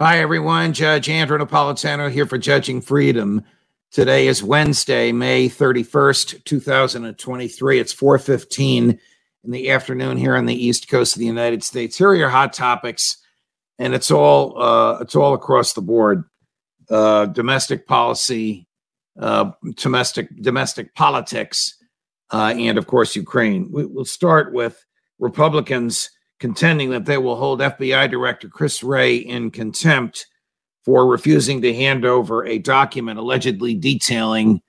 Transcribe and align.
Hi, 0.00 0.20
everyone. 0.20 0.74
Judge 0.74 1.08
Andrew 1.08 1.36
Napolitano 1.36 2.08
here 2.08 2.24
for 2.24 2.38
Judging 2.38 2.80
Freedom. 2.80 3.42
Today 3.90 4.28
is 4.28 4.44
Wednesday, 4.44 5.10
May 5.10 5.48
31st, 5.48 6.44
2023. 6.44 7.80
It's 7.80 7.92
415 7.92 9.00
in 9.42 9.50
the 9.50 9.70
afternoon 9.72 10.16
here 10.16 10.36
on 10.36 10.46
the 10.46 10.54
East 10.54 10.88
Coast 10.88 11.16
of 11.16 11.18
the 11.18 11.26
United 11.26 11.64
States. 11.64 11.98
Here 11.98 12.10
are 12.10 12.14
your 12.14 12.28
hot 12.28 12.52
topics, 12.52 13.16
and 13.80 13.92
it's 13.92 14.12
all 14.12 14.62
uh, 14.62 14.98
it's 15.00 15.16
all 15.16 15.34
across 15.34 15.72
the 15.72 15.82
board. 15.82 16.22
Uh, 16.88 17.26
domestic 17.26 17.88
policy, 17.88 18.68
uh, 19.18 19.50
domestic 19.74 20.28
domestic 20.40 20.94
politics, 20.94 21.74
uh, 22.30 22.54
and 22.56 22.78
of 22.78 22.86
course 22.86 23.16
Ukraine. 23.16 23.68
We, 23.72 23.84
will 23.84 24.04
start 24.04 24.52
with 24.52 24.80
Republicans 25.18 26.10
contending 26.40 26.90
that 26.90 27.04
they 27.04 27.18
will 27.18 27.36
hold 27.36 27.60
FBI 27.60 28.10
Director 28.10 28.48
Chris 28.48 28.82
Wray 28.82 29.16
in 29.16 29.50
contempt 29.50 30.26
for 30.84 31.06
refusing 31.06 31.60
to 31.62 31.74
hand 31.74 32.04
over 32.04 32.46
a 32.46 32.58
document 32.58 33.18
allegedly 33.18 33.74
detailing 33.74 34.62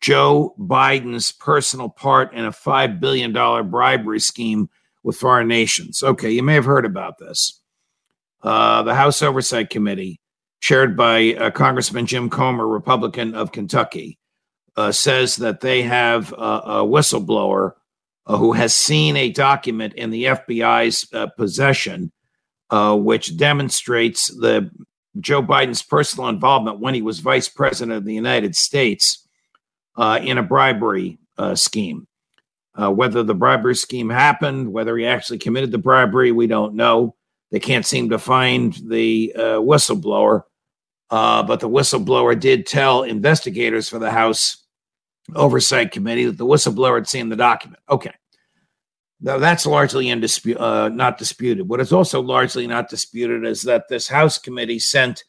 Joe 0.00 0.54
Biden's 0.58 1.32
personal 1.32 1.88
part 1.88 2.34
in 2.34 2.44
a 2.44 2.50
$5 2.50 3.00
billion 3.00 3.32
bribery 3.70 4.20
scheme 4.20 4.68
with 5.02 5.16
foreign 5.16 5.48
nations. 5.48 6.02
Okay, 6.02 6.30
you 6.30 6.42
may 6.42 6.54
have 6.54 6.64
heard 6.64 6.84
about 6.84 7.18
this. 7.18 7.62
Uh, 8.42 8.82
the 8.82 8.94
House 8.94 9.22
Oversight 9.22 9.70
Committee, 9.70 10.20
chaired 10.60 10.96
by 10.96 11.34
uh, 11.34 11.50
Congressman 11.50 12.04
Jim 12.04 12.28
Comer, 12.28 12.66
Republican 12.66 13.34
of 13.34 13.52
Kentucky, 13.52 14.18
uh, 14.76 14.92
says 14.92 15.36
that 15.36 15.60
they 15.60 15.82
have 15.82 16.32
a 16.32 16.82
whistleblower 16.84 17.72
uh, 18.26 18.36
who 18.36 18.52
has 18.52 18.74
seen 18.74 19.16
a 19.16 19.30
document 19.30 19.94
in 19.94 20.10
the 20.10 20.24
FBI's 20.24 21.06
uh, 21.12 21.26
possession, 21.36 22.12
uh, 22.70 22.96
which 22.96 23.36
demonstrates 23.36 24.28
the 24.28 24.70
Joe 25.20 25.42
Biden's 25.42 25.82
personal 25.82 26.28
involvement 26.28 26.80
when 26.80 26.94
he 26.94 27.02
was 27.02 27.20
vice 27.20 27.48
president 27.48 27.96
of 27.96 28.04
the 28.04 28.14
United 28.14 28.56
States 28.56 29.28
uh, 29.96 30.18
in 30.22 30.38
a 30.38 30.42
bribery 30.42 31.18
uh, 31.38 31.54
scheme. 31.54 32.06
Uh, 32.76 32.90
whether 32.90 33.22
the 33.22 33.34
bribery 33.34 33.76
scheme 33.76 34.10
happened, 34.10 34.72
whether 34.72 34.96
he 34.96 35.06
actually 35.06 35.38
committed 35.38 35.70
the 35.70 35.78
bribery, 35.78 36.32
we 36.32 36.48
don't 36.48 36.74
know. 36.74 37.14
They 37.52 37.60
can't 37.60 37.86
seem 37.86 38.10
to 38.10 38.18
find 38.18 38.72
the 38.88 39.32
whistleblower, 39.36 40.42
but 41.08 41.60
the 41.60 41.68
whistleblower 41.68 42.38
did 42.40 42.66
tell 42.66 43.04
investigators 43.04 43.88
for 43.88 44.00
the 44.00 44.10
House 44.10 44.63
Oversight 45.34 45.90
Committee 45.90 46.26
that 46.26 46.38
the 46.38 46.46
whistleblower 46.46 46.96
had 46.96 47.08
seen 47.08 47.28
the 47.28 47.36
document. 47.36 47.82
Okay. 47.88 48.12
Now, 49.20 49.38
that's 49.38 49.64
largely 49.64 50.10
indispute, 50.10 50.58
uh, 50.58 50.90
not 50.90 51.16
disputed. 51.16 51.68
What 51.68 51.80
is 51.80 51.92
also 51.92 52.20
largely 52.20 52.66
not 52.66 52.90
disputed 52.90 53.44
is 53.44 53.62
that 53.62 53.88
this 53.88 54.06
House 54.06 54.38
committee 54.38 54.78
sent 54.78 55.24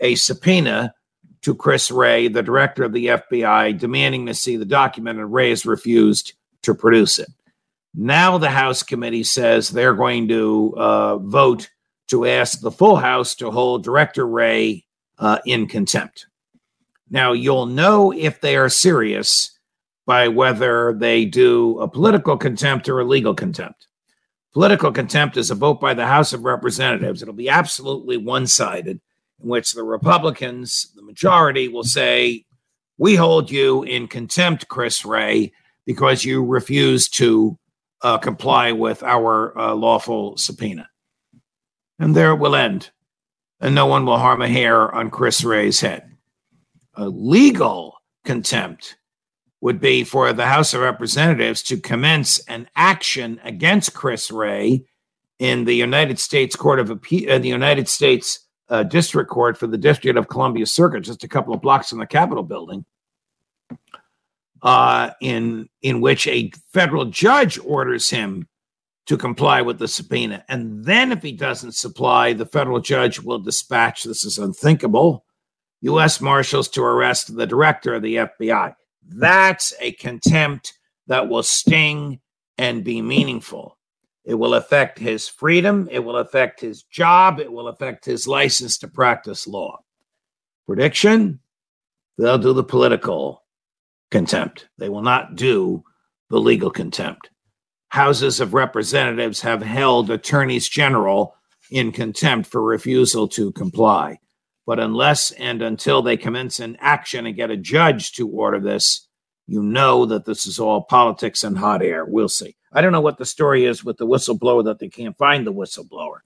a 0.00 0.14
subpoena 0.14 0.94
to 1.42 1.54
Chris 1.54 1.90
Wray, 1.90 2.28
the 2.28 2.42
director 2.42 2.84
of 2.84 2.92
the 2.92 3.06
FBI, 3.06 3.78
demanding 3.78 4.26
to 4.26 4.34
see 4.34 4.56
the 4.56 4.66
document, 4.66 5.18
and 5.18 5.32
Wray 5.32 5.50
has 5.50 5.64
refused 5.64 6.34
to 6.62 6.74
produce 6.74 7.18
it. 7.18 7.28
Now, 7.94 8.36
the 8.36 8.50
House 8.50 8.82
committee 8.82 9.24
says 9.24 9.68
they're 9.68 9.94
going 9.94 10.28
to 10.28 10.74
uh, 10.76 11.16
vote 11.18 11.70
to 12.08 12.26
ask 12.26 12.60
the 12.60 12.70
full 12.70 12.96
House 12.96 13.34
to 13.36 13.50
hold 13.50 13.84
Director 13.84 14.26
Wray 14.26 14.84
uh, 15.18 15.38
in 15.46 15.66
contempt. 15.66 16.26
Now, 17.10 17.32
you'll 17.32 17.66
know 17.66 18.12
if 18.12 18.40
they 18.40 18.56
are 18.56 18.68
serious 18.68 19.58
by 20.06 20.28
whether 20.28 20.94
they 20.94 21.24
do 21.24 21.78
a 21.80 21.88
political 21.88 22.36
contempt 22.36 22.88
or 22.88 23.00
a 23.00 23.04
legal 23.04 23.34
contempt. 23.34 23.86
Political 24.52 24.92
contempt 24.92 25.36
is 25.36 25.50
a 25.50 25.54
vote 25.54 25.80
by 25.80 25.94
the 25.94 26.06
House 26.06 26.32
of 26.32 26.44
Representatives. 26.44 27.22
It'll 27.22 27.34
be 27.34 27.48
absolutely 27.48 28.16
one 28.16 28.46
sided, 28.46 29.00
in 29.42 29.48
which 29.48 29.72
the 29.72 29.84
Republicans, 29.84 30.92
the 30.96 31.02
majority, 31.02 31.68
will 31.68 31.84
say, 31.84 32.44
We 32.98 33.14
hold 33.14 33.50
you 33.50 33.82
in 33.84 34.08
contempt, 34.08 34.68
Chris 34.68 35.04
Wray, 35.04 35.52
because 35.86 36.24
you 36.24 36.44
refuse 36.44 37.08
to 37.10 37.58
uh, 38.02 38.18
comply 38.18 38.72
with 38.72 39.02
our 39.02 39.56
uh, 39.56 39.74
lawful 39.74 40.36
subpoena. 40.36 40.88
And 41.98 42.16
there 42.16 42.32
it 42.32 42.38
will 42.38 42.56
end. 42.56 42.90
And 43.60 43.74
no 43.74 43.86
one 43.86 44.06
will 44.06 44.18
harm 44.18 44.42
a 44.42 44.48
hair 44.48 44.92
on 44.92 45.10
Chris 45.10 45.44
Wray's 45.44 45.80
head. 45.80 46.09
A 46.94 47.08
legal 47.08 47.96
contempt 48.24 48.96
would 49.60 49.80
be 49.80 50.04
for 50.04 50.32
the 50.32 50.46
House 50.46 50.74
of 50.74 50.80
Representatives 50.80 51.62
to 51.64 51.76
commence 51.76 52.38
an 52.46 52.68
action 52.76 53.40
against 53.44 53.94
Chris 53.94 54.30
Wray 54.30 54.84
in 55.38 55.64
the 55.64 55.74
United 55.74 56.18
States 56.18 56.56
Court 56.56 56.80
of 56.80 56.90
Appeal, 56.90 57.32
uh, 57.32 57.38
the 57.38 57.48
United 57.48 57.88
States 57.88 58.46
uh, 58.68 58.82
District 58.82 59.28
Court 59.28 59.56
for 59.56 59.66
the 59.66 59.78
District 59.78 60.18
of 60.18 60.28
Columbia 60.28 60.66
Circuit, 60.66 61.00
just 61.00 61.24
a 61.24 61.28
couple 61.28 61.52
of 61.52 61.60
blocks 61.60 61.90
from 61.90 61.98
the 61.98 62.06
Capitol 62.06 62.42
building, 62.42 62.84
uh, 64.62 65.10
in 65.20 65.68
in 65.82 66.00
which 66.00 66.26
a 66.26 66.50
federal 66.72 67.06
judge 67.06 67.58
orders 67.64 68.10
him 68.10 68.46
to 69.06 69.16
comply 69.16 69.60
with 69.60 69.78
the 69.78 69.88
subpoena, 69.88 70.44
and 70.48 70.84
then 70.84 71.10
if 71.10 71.22
he 71.22 71.32
doesn't 71.32 71.72
supply, 71.72 72.32
the 72.32 72.46
federal 72.46 72.80
judge 72.80 73.18
will 73.18 73.38
dispatch. 73.38 74.04
This 74.04 74.24
is 74.24 74.38
unthinkable. 74.38 75.24
U.S. 75.82 76.20
Marshals 76.20 76.68
to 76.68 76.82
arrest 76.82 77.34
the 77.34 77.46
director 77.46 77.94
of 77.94 78.02
the 78.02 78.16
FBI. 78.16 78.74
That's 79.06 79.72
a 79.80 79.92
contempt 79.92 80.74
that 81.06 81.28
will 81.28 81.42
sting 81.42 82.20
and 82.58 82.84
be 82.84 83.00
meaningful. 83.02 83.78
It 84.24 84.34
will 84.34 84.54
affect 84.54 84.98
his 84.98 85.28
freedom. 85.28 85.88
It 85.90 86.00
will 86.00 86.18
affect 86.18 86.60
his 86.60 86.82
job. 86.82 87.40
It 87.40 87.50
will 87.50 87.68
affect 87.68 88.04
his 88.04 88.28
license 88.28 88.78
to 88.78 88.88
practice 88.88 89.46
law. 89.46 89.80
Prediction 90.66 91.40
they'll 92.18 92.38
do 92.38 92.52
the 92.52 92.62
political 92.62 93.42
contempt. 94.10 94.68
They 94.78 94.88
will 94.88 95.02
not 95.02 95.36
do 95.36 95.82
the 96.28 96.38
legal 96.38 96.70
contempt. 96.70 97.30
Houses 97.88 98.40
of 98.40 98.54
Representatives 98.54 99.40
have 99.40 99.62
held 99.62 100.10
attorneys 100.10 100.68
general 100.68 101.34
in 101.70 101.90
contempt 101.90 102.48
for 102.48 102.62
refusal 102.62 103.26
to 103.28 103.52
comply. 103.52 104.18
But 104.70 104.78
unless 104.78 105.32
and 105.32 105.62
until 105.62 106.00
they 106.00 106.16
commence 106.16 106.60
an 106.60 106.76
action 106.78 107.26
and 107.26 107.34
get 107.34 107.50
a 107.50 107.56
judge 107.56 108.12
to 108.12 108.28
order 108.28 108.60
this, 108.60 109.08
you 109.48 109.64
know 109.64 110.06
that 110.06 110.26
this 110.26 110.46
is 110.46 110.60
all 110.60 110.84
politics 110.84 111.42
and 111.42 111.58
hot 111.58 111.82
air. 111.82 112.04
We'll 112.04 112.28
see. 112.28 112.54
I 112.72 112.80
don't 112.80 112.92
know 112.92 113.00
what 113.00 113.18
the 113.18 113.26
story 113.26 113.64
is 113.64 113.82
with 113.82 113.96
the 113.96 114.06
whistleblower 114.06 114.64
that 114.66 114.78
they 114.78 114.88
can't 114.88 115.18
find 115.18 115.44
the 115.44 115.52
whistleblower. 115.52 116.18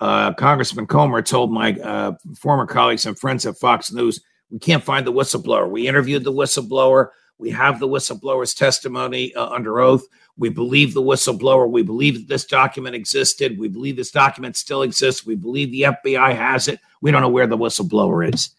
Uh, 0.00 0.32
Congressman 0.34 0.88
Comer 0.88 1.22
told 1.22 1.52
my 1.52 1.74
uh, 1.74 2.14
former 2.36 2.66
colleagues 2.66 3.06
and 3.06 3.16
friends 3.16 3.46
at 3.46 3.56
Fox 3.56 3.92
News, 3.92 4.20
we 4.50 4.58
can't 4.58 4.82
find 4.82 5.06
the 5.06 5.12
whistleblower. 5.12 5.70
We 5.70 5.86
interviewed 5.86 6.24
the 6.24 6.32
whistleblower. 6.32 7.10
We 7.38 7.50
have 7.50 7.78
the 7.78 7.88
whistleblower's 7.88 8.54
testimony 8.54 9.34
uh, 9.34 9.48
under 9.48 9.80
oath. 9.80 10.06
We 10.36 10.48
believe 10.48 10.94
the 10.94 11.02
whistleblower. 11.02 11.70
We 11.70 11.82
believe 11.82 12.14
that 12.14 12.28
this 12.28 12.44
document 12.44 12.96
existed. 12.96 13.58
We 13.58 13.68
believe 13.68 13.96
this 13.96 14.10
document 14.10 14.56
still 14.56 14.82
exists. 14.82 15.24
We 15.24 15.36
believe 15.36 15.70
the 15.70 15.82
FBI 15.82 16.34
has 16.34 16.68
it. 16.68 16.80
We 17.00 17.10
don't 17.10 17.22
know 17.22 17.28
where 17.28 17.46
the 17.46 17.58
whistleblower 17.58 18.32
is. 18.32 18.50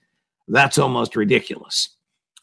That's 0.48 0.78
almost 0.78 1.16
ridiculous. 1.16 1.90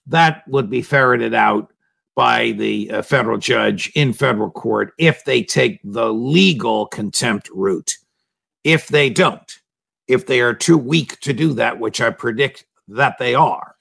That 0.07 0.47
would 0.47 0.71
be 0.71 0.83
ferreted 0.83 1.35
out 1.35 1.73
by 2.15 2.53
the 2.53 2.91
uh, 2.91 3.03
federal 3.03 3.37
judge 3.37 3.93
in 3.95 4.13
federal 4.13 4.51
court 4.51 4.95
if 4.99 5.25
they 5.25 5.43
take 5.43 5.81
the 5.85 6.13
legal 6.13 6.87
contempt 6.87 7.51
route. 7.53 7.93
If 8.65 8.89
they 8.89 9.11
don't, 9.11 9.61
if 10.09 10.27
they 10.27 10.41
are 10.41 10.55
too 10.55 10.79
weak 10.79 11.21
to 11.21 11.33
do 11.33 11.53
that, 11.55 11.79
which 11.79 12.01
I 12.01 12.11
predict 12.11 12.65
that 12.89 13.17
they 13.19 13.35
are, 13.35 13.76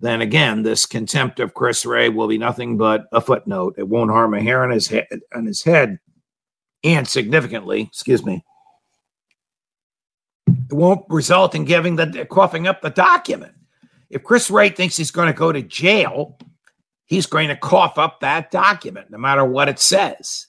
then 0.00 0.22
again, 0.22 0.62
this 0.62 0.86
contempt 0.86 1.40
of 1.40 1.54
Chris 1.54 1.84
Wray 1.84 2.08
will 2.08 2.28
be 2.28 2.38
nothing 2.38 2.78
but 2.78 3.04
a 3.12 3.20
footnote. 3.20 3.74
It 3.76 3.88
won't 3.88 4.10
harm 4.10 4.34
a 4.34 4.42
hair 4.42 4.64
on 4.64 4.70
his 4.70 4.88
head, 4.88 5.06
on 5.34 5.46
his 5.46 5.62
head, 5.62 5.98
and 6.82 7.06
significantly, 7.06 7.82
excuse 7.82 8.24
me, 8.24 8.42
it 10.46 10.72
won't 10.72 11.04
result 11.08 11.54
in 11.54 11.64
giving 11.64 11.96
the 11.96 12.26
coughing 12.30 12.66
up 12.66 12.80
the 12.80 12.90
document. 12.90 13.52
If 14.08 14.24
Chris 14.24 14.50
Wray 14.50 14.70
thinks 14.70 14.96
he's 14.96 15.10
going 15.10 15.28
to 15.28 15.38
go 15.38 15.52
to 15.52 15.62
jail, 15.62 16.38
he's 17.04 17.26
going 17.26 17.48
to 17.48 17.56
cough 17.56 17.98
up 17.98 18.20
that 18.20 18.50
document 18.50 19.10
no 19.10 19.18
matter 19.18 19.44
what 19.44 19.68
it 19.68 19.78
says. 19.78 20.46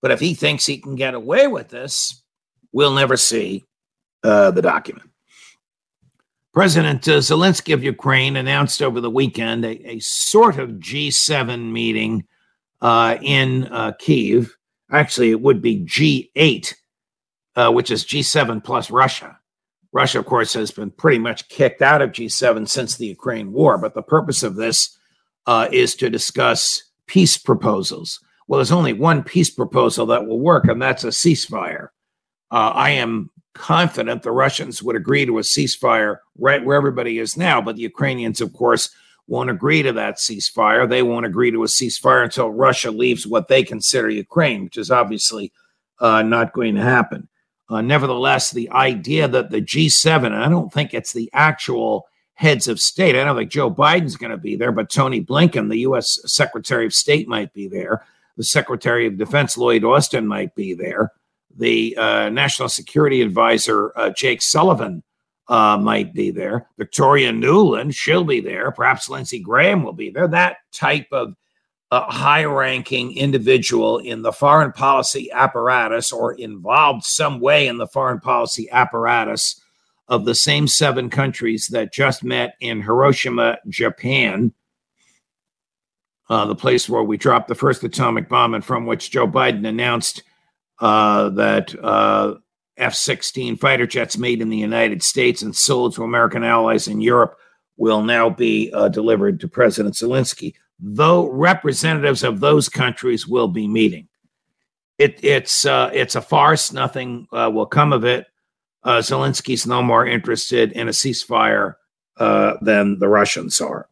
But 0.00 0.10
if 0.10 0.20
he 0.20 0.34
thinks 0.34 0.66
he 0.66 0.78
can 0.78 0.94
get 0.94 1.14
away 1.14 1.46
with 1.46 1.68
this, 1.68 2.22
we'll 2.72 2.94
never 2.94 3.16
see 3.16 3.64
uh, 4.24 4.50
the 4.52 4.62
document. 4.62 5.05
President 6.56 7.06
uh, 7.06 7.18
Zelensky 7.18 7.74
of 7.74 7.84
Ukraine 7.84 8.34
announced 8.34 8.80
over 8.80 8.98
the 8.98 9.10
weekend 9.10 9.62
a, 9.62 9.90
a 9.90 9.98
sort 10.00 10.56
of 10.56 10.70
G7 10.70 11.70
meeting 11.70 12.24
uh, 12.80 13.18
in 13.20 13.66
uh, 13.66 13.92
Kiev. 13.98 14.56
Actually, 14.90 15.32
it 15.32 15.42
would 15.42 15.60
be 15.60 15.84
G8, 15.84 16.72
uh, 17.56 17.72
which 17.72 17.90
is 17.90 18.06
G7 18.06 18.64
plus 18.64 18.90
Russia. 18.90 19.38
Russia, 19.92 20.18
of 20.18 20.24
course, 20.24 20.54
has 20.54 20.70
been 20.70 20.90
pretty 20.92 21.18
much 21.18 21.46
kicked 21.50 21.82
out 21.82 22.00
of 22.00 22.12
G7 22.12 22.66
since 22.66 22.96
the 22.96 23.08
Ukraine 23.08 23.52
war. 23.52 23.76
But 23.76 23.92
the 23.92 24.00
purpose 24.00 24.42
of 24.42 24.56
this 24.56 24.96
uh, 25.46 25.68
is 25.70 25.94
to 25.96 26.08
discuss 26.08 26.84
peace 27.06 27.36
proposals. 27.36 28.18
Well, 28.48 28.56
there's 28.56 28.72
only 28.72 28.94
one 28.94 29.24
peace 29.24 29.50
proposal 29.50 30.06
that 30.06 30.26
will 30.26 30.40
work, 30.40 30.68
and 30.68 30.80
that's 30.80 31.04
a 31.04 31.08
ceasefire. 31.08 31.88
Uh, 32.50 32.72
I 32.74 32.90
am 32.92 33.30
confident 33.56 34.22
the 34.22 34.32
Russians 34.32 34.82
would 34.82 34.96
agree 34.96 35.26
to 35.26 35.38
a 35.38 35.42
ceasefire 35.42 36.18
right 36.38 36.64
where 36.64 36.76
everybody 36.76 37.18
is 37.18 37.36
now, 37.36 37.60
but 37.60 37.76
the 37.76 37.82
Ukrainians, 37.82 38.40
of 38.40 38.52
course, 38.52 38.90
won't 39.26 39.50
agree 39.50 39.82
to 39.82 39.92
that 39.92 40.16
ceasefire. 40.16 40.88
They 40.88 41.02
won't 41.02 41.26
agree 41.26 41.50
to 41.50 41.64
a 41.64 41.66
ceasefire 41.66 42.24
until 42.24 42.50
Russia 42.50 42.90
leaves 42.90 43.26
what 43.26 43.48
they 43.48 43.64
consider 43.64 44.08
Ukraine, 44.08 44.64
which 44.64 44.76
is 44.76 44.90
obviously 44.90 45.52
uh, 45.98 46.22
not 46.22 46.52
going 46.52 46.74
to 46.76 46.82
happen. 46.82 47.28
Uh, 47.68 47.80
nevertheless, 47.80 48.50
the 48.50 48.70
idea 48.70 49.26
that 49.26 49.50
the 49.50 49.60
G7, 49.60 50.26
and 50.26 50.36
I 50.36 50.48
don't 50.48 50.72
think 50.72 50.94
it's 50.94 51.12
the 51.12 51.28
actual 51.32 52.06
heads 52.34 52.68
of 52.68 52.78
state, 52.78 53.16
I 53.16 53.24
don't 53.24 53.36
think 53.36 53.50
Joe 53.50 53.70
Biden's 53.70 54.16
going 54.16 54.30
to 54.30 54.36
be 54.36 54.54
there, 54.54 54.70
but 54.70 54.90
Tony 54.90 55.24
Blinken, 55.24 55.68
the 55.68 55.78
U.S. 55.78 56.20
Secretary 56.26 56.86
of 56.86 56.94
State, 56.94 57.26
might 57.26 57.52
be 57.52 57.66
there. 57.66 58.04
The 58.36 58.44
Secretary 58.44 59.06
of 59.06 59.16
Defense, 59.16 59.56
Lloyd 59.56 59.82
Austin, 59.82 60.28
might 60.28 60.54
be 60.54 60.74
there. 60.74 61.10
The 61.56 61.96
uh, 61.96 62.28
National 62.28 62.68
Security 62.68 63.22
Advisor, 63.22 63.92
uh, 63.96 64.10
Jake 64.10 64.42
Sullivan, 64.42 65.02
uh, 65.48 65.78
might 65.78 66.12
be 66.12 66.30
there. 66.30 66.68
Victoria 66.76 67.32
Nuland, 67.32 67.94
she'll 67.94 68.24
be 68.24 68.40
there. 68.40 68.72
Perhaps 68.72 69.08
Lindsey 69.08 69.40
Graham 69.40 69.82
will 69.82 69.92
be 69.92 70.10
there. 70.10 70.28
That 70.28 70.58
type 70.72 71.06
of 71.12 71.34
uh, 71.90 72.10
high 72.10 72.44
ranking 72.44 73.16
individual 73.16 73.98
in 73.98 74.22
the 74.22 74.32
foreign 74.32 74.72
policy 74.72 75.30
apparatus 75.32 76.10
or 76.10 76.34
involved 76.34 77.04
some 77.04 77.40
way 77.40 77.68
in 77.68 77.78
the 77.78 77.86
foreign 77.86 78.20
policy 78.20 78.68
apparatus 78.70 79.60
of 80.08 80.24
the 80.24 80.34
same 80.34 80.68
seven 80.68 81.10
countries 81.10 81.68
that 81.70 81.92
just 81.92 82.24
met 82.24 82.54
in 82.60 82.80
Hiroshima, 82.80 83.58
Japan, 83.68 84.52
uh, 86.28 86.44
the 86.46 86.56
place 86.56 86.88
where 86.88 87.02
we 87.02 87.16
dropped 87.16 87.48
the 87.48 87.54
first 87.54 87.84
atomic 87.84 88.28
bomb 88.28 88.54
and 88.54 88.64
from 88.64 88.86
which 88.86 89.10
Joe 89.10 89.28
Biden 89.28 89.66
announced 89.66 90.22
uh, 90.80 91.30
that 91.30 91.74
uh, 91.82 92.34
F 92.76 92.94
16 92.94 93.56
fighter 93.56 93.86
jets 93.86 94.18
made 94.18 94.40
in 94.40 94.48
the 94.48 94.56
United 94.56 95.02
States 95.02 95.42
and 95.42 95.54
sold 95.54 95.94
to 95.94 96.02
American 96.02 96.44
allies 96.44 96.88
in 96.88 97.00
Europe 97.00 97.36
will 97.76 98.02
now 98.02 98.30
be 98.30 98.70
uh, 98.72 98.88
delivered 98.88 99.40
to 99.40 99.48
President 99.48 99.94
Zelensky, 99.94 100.54
though 100.78 101.28
representatives 101.28 102.22
of 102.22 102.40
those 102.40 102.68
countries 102.68 103.26
will 103.26 103.48
be 103.48 103.68
meeting. 103.68 104.08
It, 104.98 105.20
it's, 105.22 105.66
uh, 105.66 105.90
it's 105.92 106.14
a 106.14 106.22
farce. 106.22 106.72
Nothing 106.72 107.28
uh, 107.32 107.50
will 107.52 107.66
come 107.66 107.92
of 107.92 108.04
it. 108.04 108.26
Zelensky's 108.84 109.66
no 109.66 109.82
more 109.82 110.06
interested 110.06 110.70
in 110.70 110.86
a 110.86 110.92
ceasefire 110.92 111.74
than 112.16 112.98
the 113.00 113.08
Russians 113.08 113.60
are. 113.60 113.88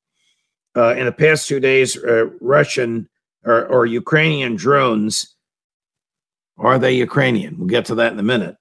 in 0.77 1.05
the 1.05 1.13
past 1.13 1.49
two 1.49 1.59
days, 1.59 1.99
Russian 2.41 3.09
or, 3.45 3.67
or 3.67 3.87
Ukrainian 3.87 4.57
drones, 4.57 5.34
are 6.57 6.79
they 6.79 6.93
Ukrainian? 6.93 7.59
We'll 7.59 7.69
get 7.69 7.87
to 7.87 7.95
that 7.97 8.13
in 8.13 8.19
a 8.19 8.23
minute 8.23 8.57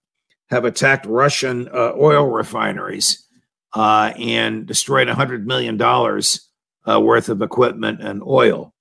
have 0.53 0.65
attacked 0.65 1.05
Russian 1.05 1.67
uh, 1.69 1.93
oil 1.97 2.27
refineries 2.27 3.25
uh, 3.73 4.13
and 4.17 4.65
destroyed 4.65 5.07
$100 5.07 5.45
million 5.45 5.81
uh, 5.81 6.99
worth 7.01 7.29
of 7.29 7.41
equipment 7.41 8.01
and 8.01 8.21
oil. 8.23 8.73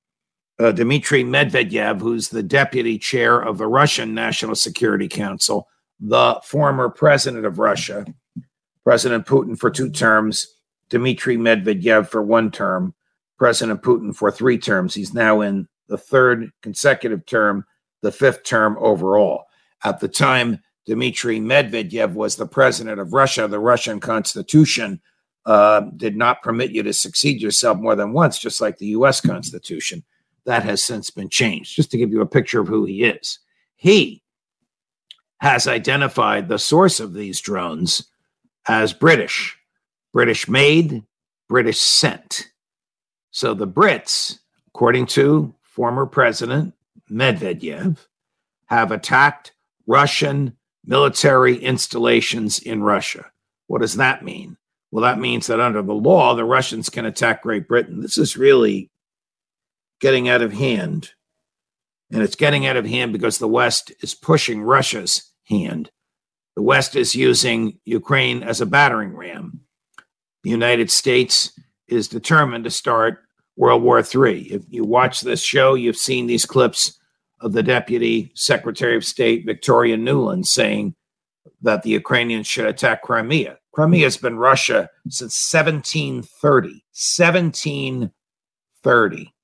Uh, 0.58 0.70
Dmitry 0.70 1.24
Medvedev, 1.24 2.00
who's 2.00 2.28
the 2.28 2.42
deputy 2.42 2.98
chair 2.98 3.40
of 3.40 3.58
the 3.58 3.66
Russian 3.66 4.14
National 4.14 4.54
Security 4.54 5.08
Council, 5.08 5.66
the 5.98 6.40
former 6.44 6.88
president 6.88 7.46
of 7.46 7.58
Russia, 7.58 8.04
President 8.84 9.26
Putin 9.26 9.58
for 9.58 9.70
two 9.70 9.90
terms, 9.90 10.46
Dmitry 10.90 11.36
Medvedev 11.38 12.08
for 12.08 12.22
one 12.22 12.50
term, 12.50 12.94
President 13.38 13.82
Putin 13.82 14.14
for 14.14 14.30
three 14.30 14.58
terms. 14.58 14.94
He's 14.94 15.14
now 15.14 15.40
in 15.40 15.68
the 15.88 15.96
third 15.96 16.50
consecutive 16.62 17.24
term, 17.24 17.64
the 18.02 18.12
fifth 18.12 18.44
term 18.44 18.76
overall. 18.78 19.44
At 19.84 20.00
the 20.00 20.08
time 20.08 20.60
Dmitry 20.86 21.40
Medvedev 21.40 22.14
was 22.14 22.36
the 22.36 22.46
president 22.46 23.00
of 23.00 23.12
Russia, 23.12 23.48
the 23.48 23.58
Russian 23.58 24.00
constitution 24.00 25.00
uh, 25.46 25.80
did 25.96 26.16
not 26.16 26.42
permit 26.42 26.70
you 26.70 26.82
to 26.82 26.92
succeed 26.92 27.40
yourself 27.40 27.78
more 27.78 27.96
than 27.96 28.12
once, 28.12 28.38
just 28.38 28.60
like 28.60 28.78
the 28.78 28.86
US 28.88 29.20
Constitution. 29.20 30.04
That 30.44 30.64
has 30.64 30.84
since 30.84 31.10
been 31.10 31.28
changed. 31.28 31.76
Just 31.76 31.90
to 31.92 31.98
give 31.98 32.10
you 32.10 32.20
a 32.20 32.26
picture 32.26 32.60
of 32.60 32.68
who 32.68 32.84
he 32.84 33.04
is, 33.04 33.38
he 33.76 34.22
has 35.38 35.66
identified 35.66 36.48
the 36.48 36.58
source 36.58 37.00
of 37.00 37.14
these 37.14 37.40
drones 37.40 38.08
as 38.68 38.92
British, 38.92 39.56
British 40.12 40.48
made, 40.48 41.04
British 41.48 41.80
sent. 41.80 42.48
So 43.30 43.54
the 43.54 43.66
Brits, 43.66 44.38
according 44.68 45.06
to 45.06 45.54
former 45.62 46.06
President 46.06 46.74
Medvedev, 47.12 47.98
have 48.66 48.90
attacked 48.90 49.52
Russian 49.86 50.56
military 50.84 51.56
installations 51.56 52.58
in 52.58 52.82
Russia. 52.82 53.30
What 53.66 53.82
does 53.82 53.96
that 53.96 54.24
mean? 54.24 54.56
Well, 54.90 55.02
that 55.02 55.18
means 55.18 55.46
that 55.46 55.60
under 55.60 55.82
the 55.82 55.94
law, 55.94 56.34
the 56.34 56.44
Russians 56.44 56.90
can 56.90 57.04
attack 57.06 57.42
Great 57.42 57.68
Britain. 57.68 58.00
This 58.00 58.18
is 58.18 58.36
really 58.36 58.90
getting 60.00 60.28
out 60.28 60.42
of 60.42 60.52
hand. 60.52 61.10
And 62.10 62.22
it's 62.22 62.36
getting 62.36 62.66
out 62.66 62.76
of 62.76 62.84
hand 62.84 63.12
because 63.12 63.38
the 63.38 63.48
West 63.48 63.92
is 64.00 64.14
pushing 64.14 64.62
Russia's 64.62 65.32
hand. 65.44 65.90
The 66.56 66.62
West 66.62 66.94
is 66.94 67.14
using 67.14 67.78
Ukraine 67.84 68.42
as 68.42 68.60
a 68.60 68.66
battering 68.66 69.16
ram. 69.16 69.60
The 70.42 70.50
United 70.50 70.90
States 70.90 71.58
is 71.88 72.08
determined 72.08 72.64
to 72.64 72.70
start 72.70 73.20
World 73.56 73.82
War 73.82 74.00
III. 74.00 74.52
If 74.52 74.64
you 74.68 74.84
watch 74.84 75.20
this 75.22 75.42
show, 75.42 75.74
you've 75.74 75.96
seen 75.96 76.26
these 76.26 76.44
clips 76.44 76.98
of 77.42 77.52
the 77.52 77.62
Deputy 77.62 78.32
Secretary 78.34 78.96
of 78.96 79.04
State, 79.04 79.44
Victoria 79.44 79.96
Nuland, 79.96 80.46
saying 80.46 80.94
that 81.60 81.82
the 81.82 81.90
Ukrainians 81.90 82.46
should 82.46 82.66
attack 82.66 83.02
Crimea. 83.02 83.58
Crimea 83.72 84.04
has 84.04 84.16
been 84.16 84.38
Russia 84.38 84.88
since 85.08 85.52
1730. 85.52 86.84
1730. 86.92 89.34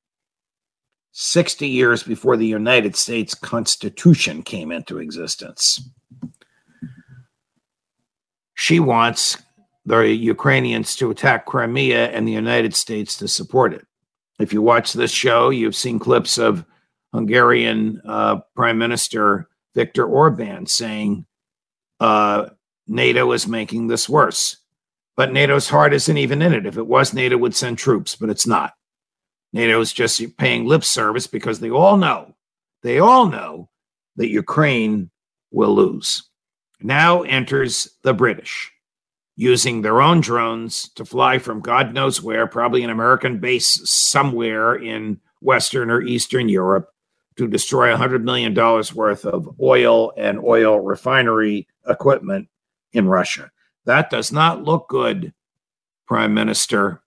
60 1.13 1.69
years 1.69 2.03
before 2.05 2.37
the 2.37 2.47
United 2.47 2.95
States 2.95 3.35
Constitution 3.35 4.43
came 4.43 4.71
into 4.71 4.99
existence. 4.99 5.81
She 8.55 8.79
wants 8.79 9.37
the 9.85 10.07
Ukrainians 10.07 10.95
to 10.97 11.11
attack 11.11 11.47
Crimea 11.47 12.11
and 12.11 12.29
the 12.29 12.33
United 12.33 12.75
States 12.75 13.17
to 13.19 13.27
support 13.27 13.73
it. 13.73 13.85
If 14.39 14.53
you 14.53 14.63
watch 14.63 14.93
this 14.93 15.11
show, 15.11 15.51
you've 15.51 15.75
seen 15.75 15.99
clips 15.99 16.39
of 16.39 16.65
Hungarian 17.13 18.01
uh, 18.07 18.41
Prime 18.55 18.79
Minister 18.79 19.49
Viktor 19.75 20.05
Orban 20.05 20.67
saying 20.67 21.27
uh, 22.01 22.49
NATO 22.87 23.33
is 23.33 23.47
making 23.47 23.87
this 23.87 24.09
worse. 24.09 24.57
But 25.17 25.33
NATO's 25.33 25.69
heart 25.69 25.93
isn't 25.93 26.17
even 26.17 26.43
in 26.43 26.53
it. 26.53 26.67
If 26.67 26.77
it 26.77 26.87
was, 26.87 27.13
NATO 27.13 27.37
would 27.39 27.57
send 27.57 27.77
troops, 27.77 28.15
but 28.15 28.31
it's 28.31 28.47
not. 28.47 28.75
NATO 29.53 29.81
is 29.81 29.93
just 29.93 30.37
paying 30.37 30.67
lip 30.67 30.85
service 30.85 31.27
because 31.27 31.59
they 31.59 31.71
all 31.71 31.97
know, 31.97 32.35
they 32.83 33.01
all 33.01 33.27
know 33.27 33.69
that 34.17 34.31
Ukraine 34.31 35.11
will 35.51 35.75
lose. 35.75 36.23
Now 36.81 37.23
enters 37.23 37.89
the 38.05 38.15
British 38.15 38.71
using 39.35 39.83
their 39.83 40.03
own 40.03 40.21
drones 40.21 40.89
to 40.91 41.05
fly 41.05 41.39
from 41.39 41.61
God 41.61 41.95
knows 41.95 42.23
where, 42.23 42.47
probably 42.47 42.83
an 42.83 42.91
American 42.91 43.39
base 43.39 43.81
somewhere 43.89 44.75
in 44.75 45.21
Western 45.41 45.91
or 45.91 46.03
Eastern 46.03 46.49
Europe, 46.49 46.89
to 47.39 47.47
destroy 47.47 47.89
$100 47.89 48.23
million 48.23 48.55
worth 48.95 49.25
of 49.25 49.49
oil 49.61 50.13
and 50.17 50.41
oil 50.41 50.81
refinery 50.81 51.67
equipment 51.89 52.49
in 52.93 53.09
Russia. 53.09 53.51
That 53.85 54.11
does 54.11 54.33
not 54.33 54.65
look 54.65 54.89
good, 54.89 55.33
Prime 56.07 56.35
Minister 56.35 57.03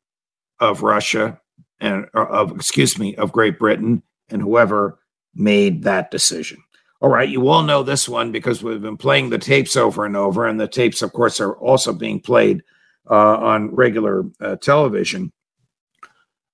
of 0.60 0.84
Russia 0.84 1.40
and 1.80 2.06
of 2.14 2.52
excuse 2.52 2.98
me 2.98 3.16
of 3.16 3.32
Great 3.32 3.60
Britain 3.60 4.04
and 4.30 4.42
whoever 4.42 5.00
made 5.36 5.84
that 5.84 6.12
decision. 6.12 6.64
All 7.02 7.10
right, 7.10 7.28
you 7.28 7.48
all 7.48 7.64
know 7.64 7.84
this 7.84 8.08
one 8.08 8.32
because 8.32 8.64
we've 8.64 8.82
been 8.82 8.98
playing 8.98 9.32
the 9.32 9.40
tapes 9.40 9.76
over 9.76 10.06
and 10.06 10.16
over, 10.16 10.46
and 10.46 10.60
the 10.60 10.68
tapes, 10.68 11.02
of 11.02 11.14
course, 11.14 11.42
are 11.42 11.58
also 11.58 11.94
being 11.94 12.20
played 12.20 12.62
uh, 13.10 13.38
on 13.38 13.74
regular 13.74 14.24
uh, 14.40 14.56
television. 14.58 15.32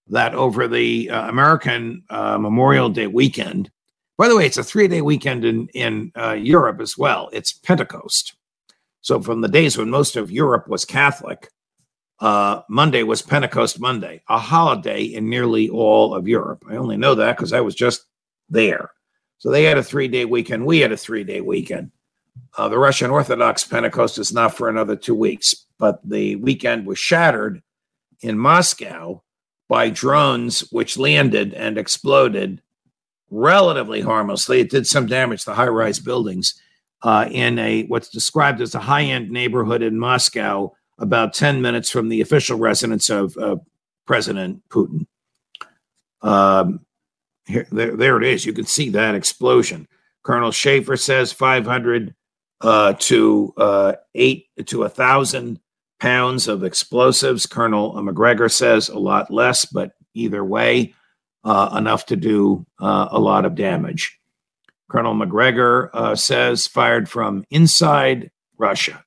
That 0.10 0.36
over 0.36 0.68
the 0.68 1.10
uh, 1.10 1.30
American 1.30 2.04
uh, 2.10 2.38
Memorial 2.38 2.90
Day 2.90 3.08
weekend, 3.08 3.72
by 4.18 4.28
the 4.28 4.36
way, 4.36 4.46
it's 4.46 4.58
a 4.58 4.64
three 4.64 4.88
day 4.88 5.02
weekend 5.02 5.46
in, 5.46 5.68
in 5.70 6.12
uh, 6.18 6.34
Europe 6.34 6.82
as 6.82 6.98
well. 6.98 7.30
It's 7.32 7.54
Pentecost. 7.54 8.36
So, 9.02 9.22
from 9.22 9.42
the 9.42 9.48
days 9.48 9.78
when 9.78 9.90
most 9.90 10.16
of 10.16 10.32
Europe 10.32 10.68
was 10.68 10.86
Catholic, 10.86 11.50
uh, 12.20 12.62
Monday 12.68 13.04
was 13.04 13.22
Pentecost 13.22 13.80
Monday, 13.80 14.24
a 14.28 14.40
holiday 14.40 15.04
in 15.04 15.30
nearly 15.30 15.70
all 15.70 16.16
of 16.16 16.28
Europe. 16.28 16.64
I 16.68 16.78
only 16.78 16.98
know 16.98 17.14
that 17.16 17.38
because 17.38 17.54
I 17.54 17.62
was 17.62 17.76
just 17.76 18.06
there. 18.50 18.92
So, 19.38 19.52
they 19.52 19.64
had 19.64 19.78
a 19.78 19.84
three 19.84 20.08
day 20.08 20.26
weekend. 20.26 20.66
We 20.66 20.80
had 20.80 20.92
a 20.92 20.98
three 20.98 21.24
day 21.24 21.42
weekend. 21.42 21.92
Uh, 22.58 22.70
the 22.70 22.80
Russian 22.80 23.12
Orthodox 23.12 23.64
Pentecost 23.64 24.18
is 24.18 24.34
not 24.34 24.56
for 24.56 24.68
another 24.68 24.96
two 24.96 25.16
weeks, 25.16 25.68
but 25.78 26.00
the 26.04 26.38
weekend 26.38 26.88
was 26.88 26.98
shattered 26.98 27.62
in 28.22 28.38
Moscow 28.38 29.24
by 29.68 29.90
drones 29.90 30.62
which 30.72 30.98
landed 30.98 31.54
and 31.54 31.78
exploded 31.78 32.62
relatively 33.30 34.02
harmlessly. 34.02 34.60
It 34.60 34.70
did 34.70 34.88
some 34.88 35.06
damage 35.06 35.44
to 35.46 35.54
high 35.54 35.68
rise 35.68 36.00
buildings 36.00 36.60
uh, 37.02 37.28
in 37.30 37.60
a 37.60 37.84
what's 37.86 38.10
described 38.10 38.62
as 38.62 38.74
a 38.76 38.80
high 38.80 39.04
end 39.04 39.30
neighborhood 39.30 39.82
in 39.82 40.00
Moscow, 40.00 40.74
about 40.98 41.34
10 41.34 41.62
minutes 41.62 41.90
from 41.90 42.10
the 42.10 42.22
official 42.22 42.58
residence 42.58 43.10
of 43.10 43.38
uh, 43.38 43.58
President 44.06 44.68
Putin. 44.70 45.06
Um, 46.22 46.82
here, 47.46 47.68
there, 47.72 47.96
there 47.96 48.18
it 48.18 48.24
is. 48.24 48.46
You 48.46 48.54
can 48.54 48.66
see 48.66 48.90
that 48.90 49.16
explosion. 49.16 49.88
Colonel 50.24 50.52
Schaefer 50.52 50.98
says 50.98 51.32
500 51.32 52.14
uh, 52.62 52.94
to 53.00 53.54
uh, 53.58 53.94
eight 54.16 54.48
to 54.66 54.84
a 54.84 54.90
thousand 54.90 55.60
pounds 56.00 56.48
of 56.48 56.64
explosives. 56.64 57.46
Colonel 57.46 58.02
Macgregor 58.02 58.50
says 58.50 58.90
a 58.90 59.00
lot 59.00 59.32
less, 59.32 59.66
but 59.66 59.94
either 60.14 60.44
way, 60.44 60.94
uh, 61.44 61.74
enough 61.78 62.06
to 62.08 62.16
do 62.16 62.66
uh, 62.80 63.08
a 63.12 63.20
lot 63.20 63.46
of 63.46 63.56
damage. 63.56 64.20
Colonel 64.90 65.14
Macgregor 65.14 65.90
uh, 65.94 66.16
says 66.16 66.68
fired 66.68 67.10
from 67.10 67.44
inside 67.50 68.32
Russia. 68.58 69.04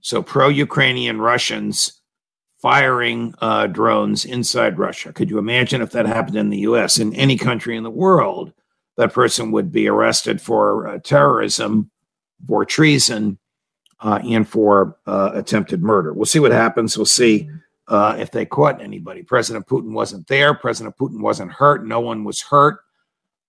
So 0.00 0.22
pro 0.22 0.48
Ukrainian 0.48 1.20
Russians 1.20 2.00
firing 2.60 3.34
uh, 3.40 3.66
drones 3.68 4.24
inside 4.24 4.78
Russia. 4.78 5.12
Could 5.12 5.30
you 5.30 5.38
imagine 5.38 5.80
if 5.80 5.90
that 5.92 6.06
happened 6.06 6.36
in 6.36 6.50
the 6.50 6.58
US? 6.58 6.98
In 6.98 7.14
any 7.14 7.36
country 7.36 7.76
in 7.76 7.84
the 7.84 7.90
world, 7.90 8.52
that 8.96 9.12
person 9.12 9.52
would 9.52 9.70
be 9.70 9.88
arrested 9.88 10.40
for 10.40 10.88
uh, 10.88 10.98
terrorism, 10.98 11.90
for 12.46 12.64
treason, 12.64 13.38
uh, 14.00 14.20
and 14.24 14.48
for 14.48 14.96
uh, 15.06 15.30
attempted 15.34 15.82
murder. 15.82 16.12
We'll 16.12 16.26
see 16.26 16.38
what 16.38 16.52
happens. 16.52 16.96
We'll 16.96 17.06
see 17.06 17.50
uh, 17.88 18.16
if 18.18 18.30
they 18.30 18.46
caught 18.46 18.80
anybody. 18.80 19.22
President 19.22 19.66
Putin 19.66 19.92
wasn't 19.92 20.26
there. 20.28 20.54
President 20.54 20.96
Putin 20.96 21.20
wasn't 21.20 21.52
hurt. 21.52 21.86
No 21.86 22.00
one 22.00 22.24
was 22.24 22.40
hurt. 22.40 22.80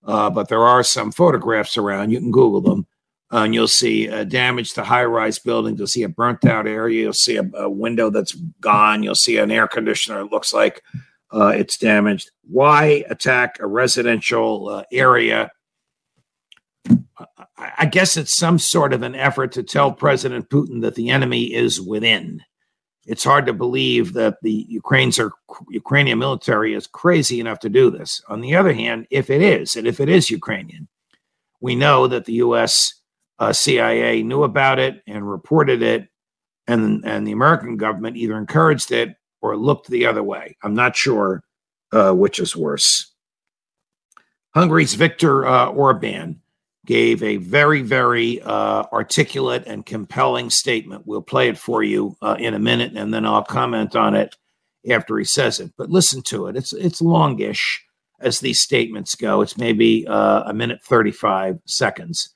Uh, 0.04 0.30
but 0.30 0.48
there 0.48 0.66
are 0.66 0.82
some 0.82 1.12
photographs 1.12 1.76
around. 1.76 2.10
You 2.10 2.18
can 2.18 2.30
Google 2.30 2.60
them. 2.60 2.86
Uh, 3.32 3.44
and 3.44 3.54
you'll 3.54 3.68
see 3.68 4.08
uh, 4.08 4.24
damage 4.24 4.72
to 4.72 4.82
high 4.82 5.04
rise 5.04 5.38
buildings. 5.38 5.78
You'll 5.78 5.86
see 5.86 6.02
a 6.02 6.08
burnt 6.08 6.44
out 6.44 6.66
area. 6.66 7.02
You'll 7.02 7.12
see 7.12 7.36
a, 7.36 7.48
a 7.54 7.70
window 7.70 8.10
that's 8.10 8.32
gone. 8.60 9.04
You'll 9.04 9.14
see 9.14 9.36
an 9.36 9.52
air 9.52 9.68
conditioner. 9.68 10.20
It 10.20 10.32
looks 10.32 10.52
like 10.52 10.82
it's 11.32 11.76
damaged. 11.76 12.32
Why 12.50 13.04
attack 13.08 13.58
a 13.60 13.66
residential 13.68 14.84
area? 14.90 15.52
I 17.78 17.86
guess 17.86 18.16
it's 18.16 18.34
some 18.34 18.58
sort 18.58 18.92
of 18.92 19.02
an 19.02 19.14
effort 19.14 19.52
to 19.52 19.62
tell 19.62 19.92
President 19.92 20.48
Putin 20.48 20.80
that 20.82 20.94
the 20.94 21.10
enemy 21.10 21.52
is 21.52 21.80
within. 21.80 22.42
It's 23.06 23.24
hard 23.24 23.46
to 23.46 23.52
believe 23.52 24.12
that 24.14 24.36
the 24.42 24.66
Ukrainians 24.68 25.18
are, 25.18 25.32
Ukrainian 25.68 26.18
military 26.18 26.74
is 26.74 26.86
crazy 26.86 27.40
enough 27.40 27.58
to 27.60 27.68
do 27.68 27.90
this. 27.90 28.22
On 28.28 28.40
the 28.40 28.54
other 28.54 28.72
hand, 28.72 29.06
if 29.10 29.30
it 29.30 29.42
is, 29.42 29.76
and 29.76 29.86
if 29.86 30.00
it 30.00 30.08
is 30.08 30.30
Ukrainian, 30.30 30.88
we 31.60 31.74
know 31.74 32.06
that 32.06 32.24
the 32.24 32.34
U.S. 32.34 32.94
Uh, 33.38 33.52
CIA 33.52 34.22
knew 34.22 34.44
about 34.44 34.78
it 34.78 35.02
and 35.06 35.28
reported 35.28 35.82
it, 35.82 36.08
and 36.66 37.04
and 37.04 37.26
the 37.26 37.32
American 37.32 37.76
government 37.76 38.16
either 38.16 38.36
encouraged 38.36 38.92
it 38.92 39.16
or 39.42 39.56
looked 39.56 39.88
the 39.88 40.06
other 40.06 40.22
way. 40.22 40.56
I'm 40.62 40.74
not 40.74 40.96
sure 40.96 41.42
uh, 41.92 42.12
which 42.12 42.38
is 42.38 42.56
worse. 42.56 43.12
Hungary's 44.54 44.94
Viktor 44.94 45.46
uh, 45.46 45.66
Orban 45.66 46.39
gave 46.90 47.22
a 47.22 47.36
very, 47.36 47.82
very 47.82 48.42
uh, 48.42 48.82
articulate 48.92 49.62
and 49.68 49.86
compelling 49.86 50.50
statement. 50.50 51.06
We'll 51.06 51.22
play 51.22 51.48
it 51.48 51.56
for 51.56 51.84
you 51.84 52.16
uh, 52.20 52.34
in 52.40 52.52
a 52.52 52.58
minute, 52.58 52.96
and 52.96 53.14
then 53.14 53.24
I'll 53.24 53.44
comment 53.44 53.94
on 53.94 54.16
it 54.16 54.36
after 54.90 55.16
he 55.16 55.24
says 55.24 55.60
it. 55.60 55.70
But 55.78 55.88
listen 55.88 56.20
to 56.22 56.48
it; 56.48 56.56
it's 56.56 56.72
it's 56.72 57.00
longish 57.00 57.80
as 58.18 58.40
these 58.40 58.60
statements 58.60 59.14
go. 59.14 59.40
It's 59.40 59.56
maybe 59.56 60.04
uh, 60.08 60.42
a 60.46 60.52
minute 60.52 60.82
thirty-five 60.82 61.60
seconds, 61.64 62.34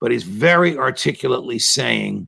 but 0.00 0.10
he's 0.10 0.24
very 0.24 0.76
articulately 0.76 1.60
saying. 1.60 2.26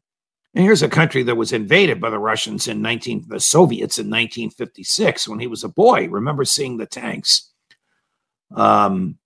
And 0.55 0.63
here's 0.63 0.85
a 0.85 0.89
country 0.89 1.25
that 1.25 1.35
was 1.35 1.53
invaded 1.53 2.01
by 2.01 2.11
the 2.11 2.21
Russians 2.21 2.69
in 2.69 2.81
19 2.81 3.25
the 3.27 3.41
Soviets 3.41 3.99
in 3.99 4.07
1956 4.07 5.27
when 5.27 5.41
he 5.41 5.49
was 5.49 5.65
a 5.65 5.69
boy. 5.69 6.07
Remember 6.07 6.45
seeing 6.45 6.77
the 6.77 6.87
tanks. 6.87 7.51
Um, 8.55 9.19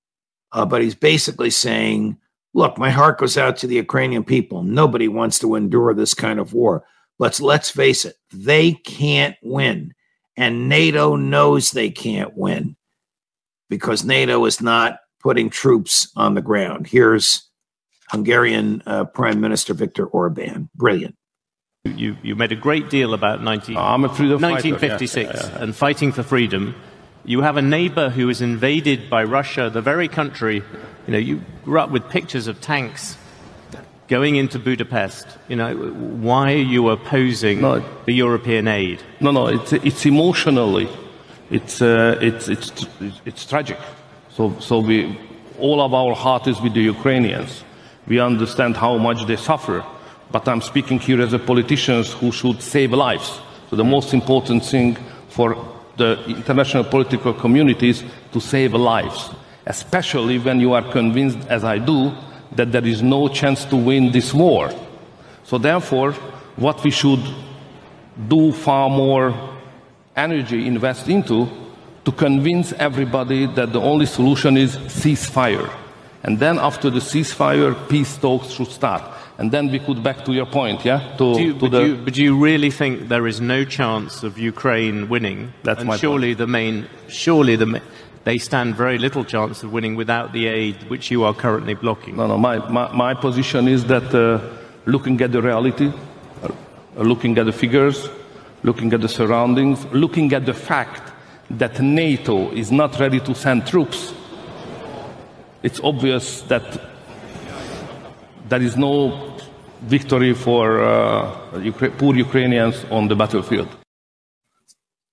uh, 0.51 0.65
but 0.65 0.81
he's 0.81 0.95
basically 0.95 1.51
saying 1.51 2.17
Look, 2.55 2.79
my 2.79 2.91
heart 2.91 3.19
goes 3.19 3.37
out 3.37 3.57
to 3.59 3.67
the 3.67 3.77
Ukrainian 3.77 4.25
people. 4.25 4.63
Nobody 4.63 5.09
wants 5.09 5.39
to 5.41 5.55
endure 5.55 5.95
this 5.95 6.15
kind 6.15 6.41
of 6.41 6.53
war. 6.53 6.85
But 7.19 7.41
let's 7.41 7.71
face 7.71 8.05
it, 8.05 8.17
they 8.33 8.73
can't 8.73 9.37
win. 9.43 9.95
And 10.37 10.69
NATO 10.69 11.17
knows 11.17 11.71
they 11.71 11.91
can't 11.91 12.37
win 12.37 12.77
because 13.69 14.05
NATO 14.05 14.45
is 14.45 14.61
not 14.61 15.01
putting 15.21 15.51
troops 15.51 16.11
on 16.17 16.35
the 16.35 16.43
ground. 16.43 16.87
Here's 16.87 17.49
Hungarian 18.11 18.83
uh, 18.87 19.05
Prime 19.05 19.41
Minister 19.41 19.75
Viktor 19.75 20.07
Orban. 20.07 20.71
Brilliant. 20.75 21.17
You, 21.85 22.17
you 22.23 22.37
made 22.37 22.53
a 22.53 22.57
great 22.57 22.91
deal 22.91 23.15
about 23.15 23.43
19, 23.43 23.75
1956 23.75 25.17
yeah, 25.17 25.41
yeah, 25.41 25.51
yeah. 25.51 25.63
and 25.63 25.75
fighting 25.75 26.13
for 26.13 26.23
freedom. 26.23 26.75
You 27.25 27.43
have 27.43 27.57
a 27.57 27.63
neighbor 27.63 28.11
who 28.11 28.29
is 28.29 28.41
invaded 28.41 29.11
by 29.11 29.25
Russia, 29.25 29.71
the 29.71 29.83
very 29.83 30.09
country 30.09 30.63
you 31.09 31.13
know, 31.13 31.19
you 31.19 31.41
grew 31.65 31.81
up 31.81 31.91
with 31.91 32.07
pictures 32.11 32.49
of 32.49 32.61
tanks 32.61 33.17
going 34.09 34.37
into 34.37 34.59
Budapest. 34.59 35.27
You 35.49 35.57
know, 35.57 35.75
why 35.75 36.53
are 36.53 36.57
you 36.75 36.91
opposing 36.91 37.63
no, 37.63 37.83
the 38.05 38.13
European 38.13 38.69
aid? 38.69 39.03
No, 39.19 39.31
no, 39.31 39.47
it's, 39.47 39.73
it's 39.73 40.05
emotionally, 40.05 40.87
it's, 41.51 41.81
uh, 41.81 42.19
it's, 42.21 42.49
it's, 42.49 42.87
it's 43.25 43.47
tragic. 43.47 43.79
So, 44.33 44.55
so 44.61 44.81
we, 44.81 45.19
all 45.59 45.81
of 45.81 45.95
our 45.95 46.15
heart 46.15 46.47
is 46.47 46.61
with 46.61 46.75
the 46.75 46.83
Ukrainians. 46.83 47.65
We 48.07 48.21
understand 48.21 48.77
how 48.77 48.99
much 48.99 49.25
they 49.25 49.37
suffer. 49.37 49.83
But 50.31 50.47
I'm 50.47 50.61
speaking 50.61 50.99
here 50.99 51.23
as 51.23 51.33
a 51.33 51.39
politician 51.39 52.05
who 52.05 52.33
should 52.33 52.61
save 52.61 52.93
lives. 52.93 53.41
So 53.71 53.77
the 53.77 53.85
most 53.85 54.13
important 54.13 54.63
thing 54.63 54.99
for 55.31 55.57
the 55.97 56.23
international 56.27 56.85
political 56.85 57.33
community 57.33 57.89
is 57.89 58.05
to 58.33 58.41
save 58.41 58.75
lives 58.75 59.31
especially 59.69 60.39
when 60.39 60.59
you 60.59 60.73
are 60.73 60.83
convinced, 60.91 61.39
as 61.49 61.63
I 61.63 61.79
do, 61.79 62.13
that 62.57 62.73
there 62.73 62.87
is 62.87 63.03
no 63.03 63.29
chance 63.29 63.67
to 63.67 63.77
win 63.77 64.11
this 64.11 64.33
war. 64.33 64.73
So, 65.45 65.59
therefore, 65.59 66.13
what 66.57 66.83
we 66.83 66.91
should 66.91 67.23
do 68.27 68.53
far 68.53 68.89
more 68.89 69.35
energy 70.17 70.67
invest 70.67 71.09
into 71.09 71.47
to 72.05 72.13
convince 72.13 72.73
everybody 72.73 73.47
that 73.47 73.73
the 73.73 73.81
only 73.81 74.07
solution 74.07 74.57
is 74.57 74.77
ceasefire. 74.77 75.71
And 76.25 76.39
then 76.39 76.59
after 76.59 76.91
the 76.91 77.01
ceasefire, 77.01 77.77
peace 77.89 78.17
talks 78.17 78.49
should 78.49 78.69
start. 78.69 79.03
And 79.39 79.53
then 79.53 79.71
we 79.71 79.79
could 79.79 80.03
back 80.03 80.25
to 80.25 80.33
your 80.33 80.47
point, 80.47 80.85
yeah? 80.85 81.15
To, 81.19 81.35
do 81.35 81.43
you, 81.43 81.53
to 81.53 81.59
but, 81.61 81.71
the, 81.71 81.87
you, 81.87 81.97
but 81.97 82.15
do 82.15 82.23
you 82.25 82.37
really 82.37 82.71
think 82.71 83.09
there 83.09 83.27
is 83.29 83.41
no 83.41 83.65
chance 83.65 84.25
of 84.25 84.37
Ukraine 84.37 85.09
winning? 85.09 85.53
That's 85.63 85.81
and 85.81 85.89
my 85.89 85.97
surely 85.97 86.31
point. 86.31 86.39
the 86.39 86.47
main, 86.49 86.89
surely 87.09 87.55
the 87.55 87.81
they 88.29 88.37
stand 88.37 88.77
very 88.77 88.99
little 88.99 89.25
chance 89.25 89.63
of 89.63 89.73
winning 89.73 89.95
without 89.97 90.35
the 90.35 90.49
aid 90.49 90.77
which 90.91 91.11
you 91.11 91.25
are 91.25 91.33
currently 91.33 91.73
blocking. 91.73 92.17
No, 92.17 92.27
no, 92.27 92.37
my, 92.37 92.59
my, 92.69 92.93
my 92.93 93.15
position 93.15 93.67
is 93.67 93.87
that 93.87 94.15
uh, 94.15 94.39
looking 94.85 95.19
at 95.23 95.33
the 95.33 95.41
reality, 95.41 95.91
uh, 96.43 96.49
looking 97.13 97.39
at 97.39 97.47
the 97.47 97.53
figures, 97.53 98.11
looking 98.63 98.93
at 98.93 99.01
the 99.01 99.09
surroundings, 99.09 99.83
looking 99.93 100.31
at 100.35 100.45
the 100.45 100.53
fact 100.53 101.11
that 101.53 101.81
NATO 101.81 102.51
is 102.51 102.71
not 102.71 103.01
ready 103.01 103.19
to 103.21 103.35
send 103.35 103.67
troops, 103.67 104.13
it's 105.63 105.81
obvious 105.81 106.43
that 106.43 106.67
there 108.51 108.61
is 108.61 108.77
no 108.77 109.39
victory 109.81 110.35
for 110.35 110.83
uh, 110.83 111.31
poor 111.97 112.15
Ukrainians 112.15 112.85
on 112.91 113.09
the 113.09 113.17
battlefield. 113.17 113.69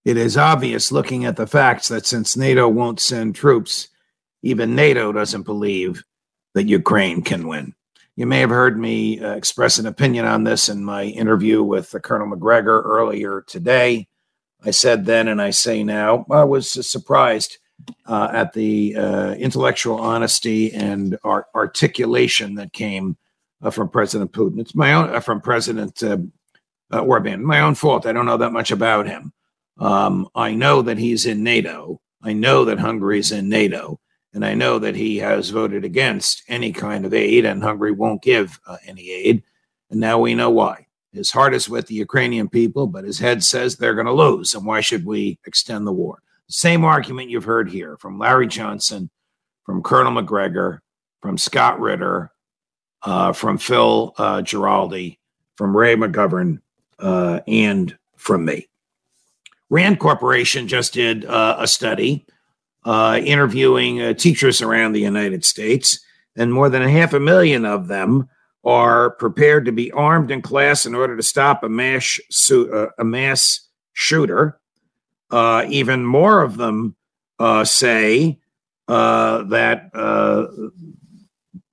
It 0.05 0.17
is 0.17 0.37
obvious 0.37 0.91
looking 0.91 1.25
at 1.25 1.35
the 1.35 1.47
facts 1.47 1.87
that 1.87 2.05
since 2.05 2.37
NATO 2.37 2.69
won't 2.69 2.99
send 2.99 3.33
troops, 3.33 3.89
even 4.43 4.75
NATO 4.75 5.11
doesn't 5.11 5.41
believe 5.43 6.03
that 6.53 6.67
Ukraine 6.67 7.23
can 7.23 7.47
win. 7.47 7.73
You 8.15 8.27
may 8.27 8.39
have 8.39 8.51
heard 8.51 8.79
me 8.79 9.19
uh, 9.19 9.31
express 9.31 9.79
an 9.79 9.87
opinion 9.87 10.25
on 10.25 10.43
this 10.43 10.69
in 10.69 10.85
my 10.85 11.05
interview 11.05 11.63
with 11.63 11.93
uh, 11.93 11.99
Colonel 11.99 12.27
Macgregor 12.27 12.83
earlier 12.83 13.43
today. 13.47 14.07
I 14.63 14.71
said 14.71 15.05
then 15.05 15.27
and 15.27 15.41
I 15.41 15.49
say 15.49 15.83
now, 15.83 16.25
I 16.29 16.43
was 16.43 16.71
surprised 16.87 17.57
uh, 18.05 18.29
at 18.31 18.53
the 18.53 18.95
uh, 18.95 19.31
intellectual 19.33 19.99
honesty 19.99 20.71
and 20.73 21.17
art- 21.23 21.47
articulation 21.55 22.55
that 22.55 22.73
came 22.73 23.17
uh, 23.63 23.71
from 23.71 23.89
President 23.89 24.31
Putin. 24.31 24.59
It's 24.59 24.75
my 24.75 24.93
own, 24.93 25.09
uh, 25.15 25.19
from 25.19 25.41
President 25.41 26.01
Orban. 26.91 27.43
My 27.43 27.61
own 27.61 27.73
fault. 27.73 28.05
I 28.05 28.13
don't 28.13 28.27
know 28.27 28.37
that 28.37 28.53
much 28.53 28.69
about 28.69 29.07
him. 29.07 29.33
Um, 29.77 30.29
I 30.35 30.53
know 30.53 30.81
that 30.81 30.97
he's 30.97 31.25
in 31.25 31.43
NATO. 31.43 32.01
I 32.21 32.33
know 32.33 32.65
that 32.65 32.79
Hungary's 32.79 33.31
in 33.31 33.49
NATO. 33.49 33.99
And 34.33 34.45
I 34.45 34.53
know 34.53 34.79
that 34.79 34.95
he 34.95 35.17
has 35.17 35.49
voted 35.49 35.85
against 35.85 36.43
any 36.49 36.73
kind 36.73 37.05
of 37.05 37.13
aid, 37.13 37.45
and 37.45 37.63
Hungary 37.63 37.93
won't 37.93 38.21
give 38.21 38.59
uh, 38.67 38.77
any 38.85 39.09
aid. 39.09 39.43
And 39.89 39.99
now 40.01 40.19
we 40.19 40.35
know 40.35 40.49
why. 40.49 40.87
His 41.13 41.31
heart 41.31 41.55
is 41.55 41.69
with 41.69 41.87
the 41.87 41.95
Ukrainian 41.95 42.49
people, 42.49 42.87
but 42.87 43.05
his 43.05 43.19
head 43.19 43.43
says 43.43 43.77
they're 43.77 43.93
going 43.93 44.07
to 44.07 44.11
lose. 44.11 44.53
And 44.53 44.65
why 44.65 44.81
should 44.81 45.05
we 45.05 45.39
extend 45.45 45.87
the 45.87 45.93
war? 45.93 46.21
Same 46.49 46.83
argument 46.83 47.29
you've 47.29 47.45
heard 47.45 47.69
here 47.69 47.95
from 47.97 48.19
Larry 48.19 48.47
Johnson, 48.47 49.09
from 49.63 49.81
Colonel 49.81 50.11
Macgregor, 50.11 50.81
from 51.21 51.37
Scott 51.37 51.79
Ritter, 51.79 52.31
uh, 53.03 53.31
from 53.31 53.57
Phil 53.57 54.13
uh, 54.17 54.41
Giraldi, 54.41 55.17
from 55.55 55.75
Ray 55.75 55.95
McGovern, 55.95 56.59
uh, 56.99 57.39
and 57.47 57.97
from 58.17 58.43
me. 58.43 58.67
Rand 59.69 59.99
Corporation 59.99 60.67
just 60.67 60.93
did 60.93 61.25
uh, 61.25 61.57
a 61.59 61.67
study 61.67 62.25
uh, 62.85 63.19
interviewing 63.23 64.01
uh, 64.01 64.13
teachers 64.13 64.61
around 64.61 64.91
the 64.91 65.01
United 65.01 65.43
States, 65.43 65.99
and 66.35 66.53
more 66.53 66.69
than 66.69 66.83
a 66.83 66.89
half 66.89 67.13
a 67.13 67.19
million 67.19 67.65
of 67.65 67.87
them 67.87 68.29
are 68.63 69.11
prepared 69.11 69.65
to 69.65 69.71
be 69.71 69.91
armed 69.91 70.31
in 70.31 70.41
class 70.41 70.85
in 70.85 70.95
order 70.95 71.15
to 71.15 71.23
stop 71.23 71.63
a 71.63 71.69
mass 71.69 72.19
uh, 72.51 72.87
a 72.97 73.03
mass 73.03 73.67
shooter. 73.93 74.59
Uh, 75.31 75.65
even 75.69 76.05
more 76.05 76.41
of 76.41 76.57
them 76.57 76.95
uh, 77.39 77.63
say 77.63 78.39
that 78.87 79.89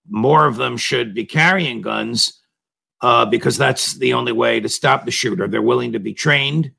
more 0.09 0.47
of 0.47 0.57
them 0.57 0.77
should 0.77 1.15
be 1.15 1.25
carrying 1.25 1.83
guns 1.83 2.41
because 3.31 3.59
that's 3.59 3.95
the 3.99 4.15
only 4.15 4.33
way 4.33 4.61
to 4.61 4.69
stop 4.69 5.05
the 5.05 5.11
shooter. 5.11 5.47
They're 5.47 5.61
willing 5.61 5.93
to 5.93 6.01
be 6.01 6.15
trained 6.15 6.73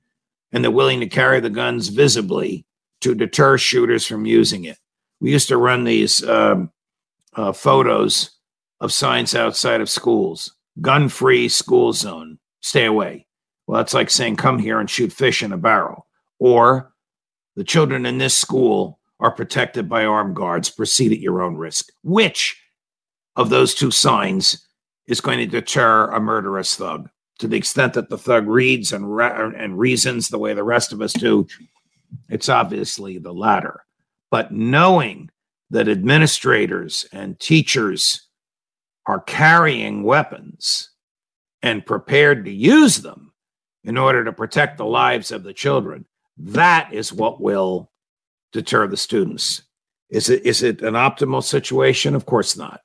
and 0.53 0.63
they're 0.63 0.72
willing 0.72 1.01
to 1.01 1.07
carry 1.07 1.41
the 1.41 1.50
guns 1.50 1.89
visibly 1.89 2.65
to 3.01 3.13
deter 3.13 3.57
shooters 3.57 4.05
from 4.05 4.25
using 4.25 4.63
it. 4.63 4.77
We 5.19 5.31
used 5.31 5.50
to 5.50 5.57
run 5.57 5.83
these 5.83 6.24
um, 6.24 6.72
uh, 7.33 7.51
photos 7.51 8.31
of 8.79 8.93
signs 8.93 9.36
outside 9.36 9.81
of 9.81 9.89
schools 9.89 10.55
gun 10.81 11.10
free 11.10 11.48
school 11.50 11.93
zone, 11.93 12.39
stay 12.62 12.86
away. 12.86 13.27
Well, 13.67 13.77
that's 13.77 13.93
like 13.93 14.10
saying, 14.10 14.38
come 14.38 14.60
here 14.60 14.79
and 14.79 14.89
shoot 14.89 15.12
fish 15.12 15.43
in 15.43 15.53
a 15.53 15.57
barrel. 15.57 16.07
Or 16.39 16.93
the 17.55 17.63
children 17.63 18.05
in 18.05 18.17
this 18.17 18.38
school 18.38 19.00
are 19.19 19.31
protected 19.31 19.88
by 19.88 20.05
armed 20.05 20.36
guards, 20.36 20.69
proceed 20.69 21.12
at 21.12 21.19
your 21.19 21.41
own 21.41 21.55
risk. 21.55 21.89
Which 22.03 22.60
of 23.36 23.50
those 23.50 23.74
two 23.74 23.91
signs 23.91 24.67
is 25.07 25.22
going 25.22 25.39
to 25.39 25.45
deter 25.45 26.10
a 26.10 26.19
murderous 26.19 26.75
thug? 26.75 27.10
To 27.40 27.48
the 27.48 27.58
extent 27.58 27.94
that 27.94 28.10
the 28.10 28.18
thug 28.18 28.48
reads 28.48 28.94
and, 28.94 29.16
re- 29.16 29.52
and 29.58 29.78
reasons 29.78 30.28
the 30.28 30.38
way 30.38 30.54
the 30.54 30.63
rest 30.63 30.94
of 30.94 31.02
us 31.02 31.13
do, 31.13 31.48
it's 32.30 32.50
obviously 32.50 33.18
the 33.18 33.34
latter. 33.34 33.84
But 34.30 34.52
knowing 34.52 35.30
that 35.72 35.90
administrators 35.90 37.06
and 37.12 37.40
teachers 37.40 38.28
are 39.08 39.20
carrying 39.20 40.04
weapons 40.04 40.92
and 41.62 41.86
prepared 41.86 42.46
to 42.46 42.52
use 42.52 42.98
them 42.98 43.34
in 43.84 43.98
order 43.98 44.24
to 44.24 44.32
protect 44.32 44.78
the 44.78 44.86
lives 44.86 45.32
of 45.32 45.44
the 45.44 45.54
children, 45.54 46.06
that 46.38 46.94
is 46.94 47.12
what 47.12 47.42
will 47.42 47.92
deter 48.52 48.88
the 48.88 48.98
students. 48.98 49.63
Is 50.10 50.30
it 50.30 50.46
is 50.46 50.62
it 50.62 50.82
an 50.82 50.94
optimal 50.94 51.44
situation? 51.44 52.16
Of 52.16 52.25
course 52.25 52.56
not. 52.56 52.82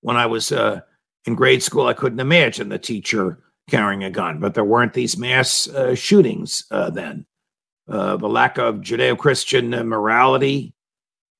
When 0.00 0.16
I 0.16 0.26
was 0.26 0.52
uh, 0.52 0.80
in 1.28 1.36
grade 1.36 1.62
school, 1.62 1.86
I 1.86 1.92
couldn't 1.92 2.20
imagine 2.20 2.70
the 2.70 2.78
teacher 2.78 3.38
carrying 3.68 4.02
a 4.02 4.10
gun, 4.10 4.40
but 4.40 4.54
there 4.54 4.64
weren't 4.64 4.94
these 4.94 5.18
mass 5.18 5.68
uh, 5.68 5.94
shootings 5.94 6.64
uh, 6.70 6.90
then 6.90 7.26
uh, 7.88 8.16
the 8.16 8.28
lack 8.28 8.58
of 8.58 8.76
Judeo 8.76 9.16
Christian 9.16 9.70
morality, 9.88 10.74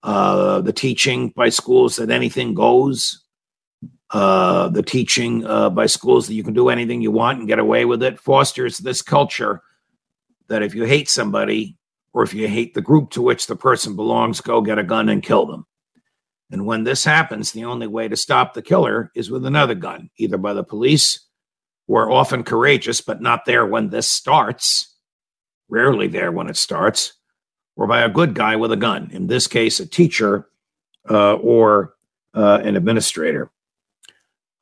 uh, 0.02 0.60
the 0.60 0.72
teaching 0.72 1.30
by 1.30 1.48
schools 1.48 1.96
that 1.96 2.10
anything 2.10 2.54
goes, 2.54 3.24
uh, 4.10 4.68
the 4.68 4.82
teaching 4.82 5.44
uh, 5.44 5.68
by 5.70 5.86
schools 5.86 6.26
that 6.26 6.34
you 6.34 6.44
can 6.44 6.54
do 6.54 6.68
anything 6.68 7.02
you 7.02 7.10
want 7.10 7.38
and 7.38 7.48
get 7.48 7.58
away 7.58 7.84
with 7.84 8.02
it 8.02 8.18
fosters 8.18 8.78
this 8.78 9.02
culture 9.02 9.62
that 10.48 10.62
if 10.62 10.74
you 10.74 10.84
hate 10.84 11.08
somebody 11.08 11.76
or 12.14 12.22
if 12.22 12.32
you 12.32 12.48
hate 12.48 12.72
the 12.72 12.80
group 12.80 13.10
to 13.10 13.20
which 13.20 13.46
the 13.46 13.56
person 13.56 13.96
belongs, 13.96 14.40
go 14.40 14.62
get 14.62 14.78
a 14.78 14.84
gun 14.84 15.10
and 15.10 15.22
kill 15.22 15.44
them. 15.44 15.66
And 16.50 16.64
when 16.64 16.84
this 16.84 17.04
happens, 17.04 17.52
the 17.52 17.64
only 17.64 17.86
way 17.86 18.08
to 18.08 18.16
stop 18.16 18.54
the 18.54 18.62
killer 18.62 19.10
is 19.14 19.30
with 19.30 19.44
another 19.44 19.74
gun, 19.74 20.10
either 20.16 20.38
by 20.38 20.54
the 20.54 20.64
police, 20.64 21.26
who 21.86 21.96
are 21.96 22.10
often 22.10 22.42
courageous 22.42 23.00
but 23.00 23.20
not 23.20 23.44
there 23.44 23.66
when 23.66 23.90
this 23.90 24.10
starts, 24.10 24.94
rarely 25.68 26.06
there 26.06 26.32
when 26.32 26.48
it 26.48 26.56
starts, 26.56 27.14
or 27.76 27.86
by 27.86 28.00
a 28.00 28.08
good 28.08 28.34
guy 28.34 28.56
with 28.56 28.72
a 28.72 28.76
gun, 28.76 29.10
in 29.12 29.26
this 29.26 29.46
case, 29.46 29.80
a 29.80 29.86
teacher 29.86 30.48
uh, 31.10 31.34
or 31.34 31.94
uh, 32.34 32.60
an 32.62 32.76
administrator. 32.76 33.50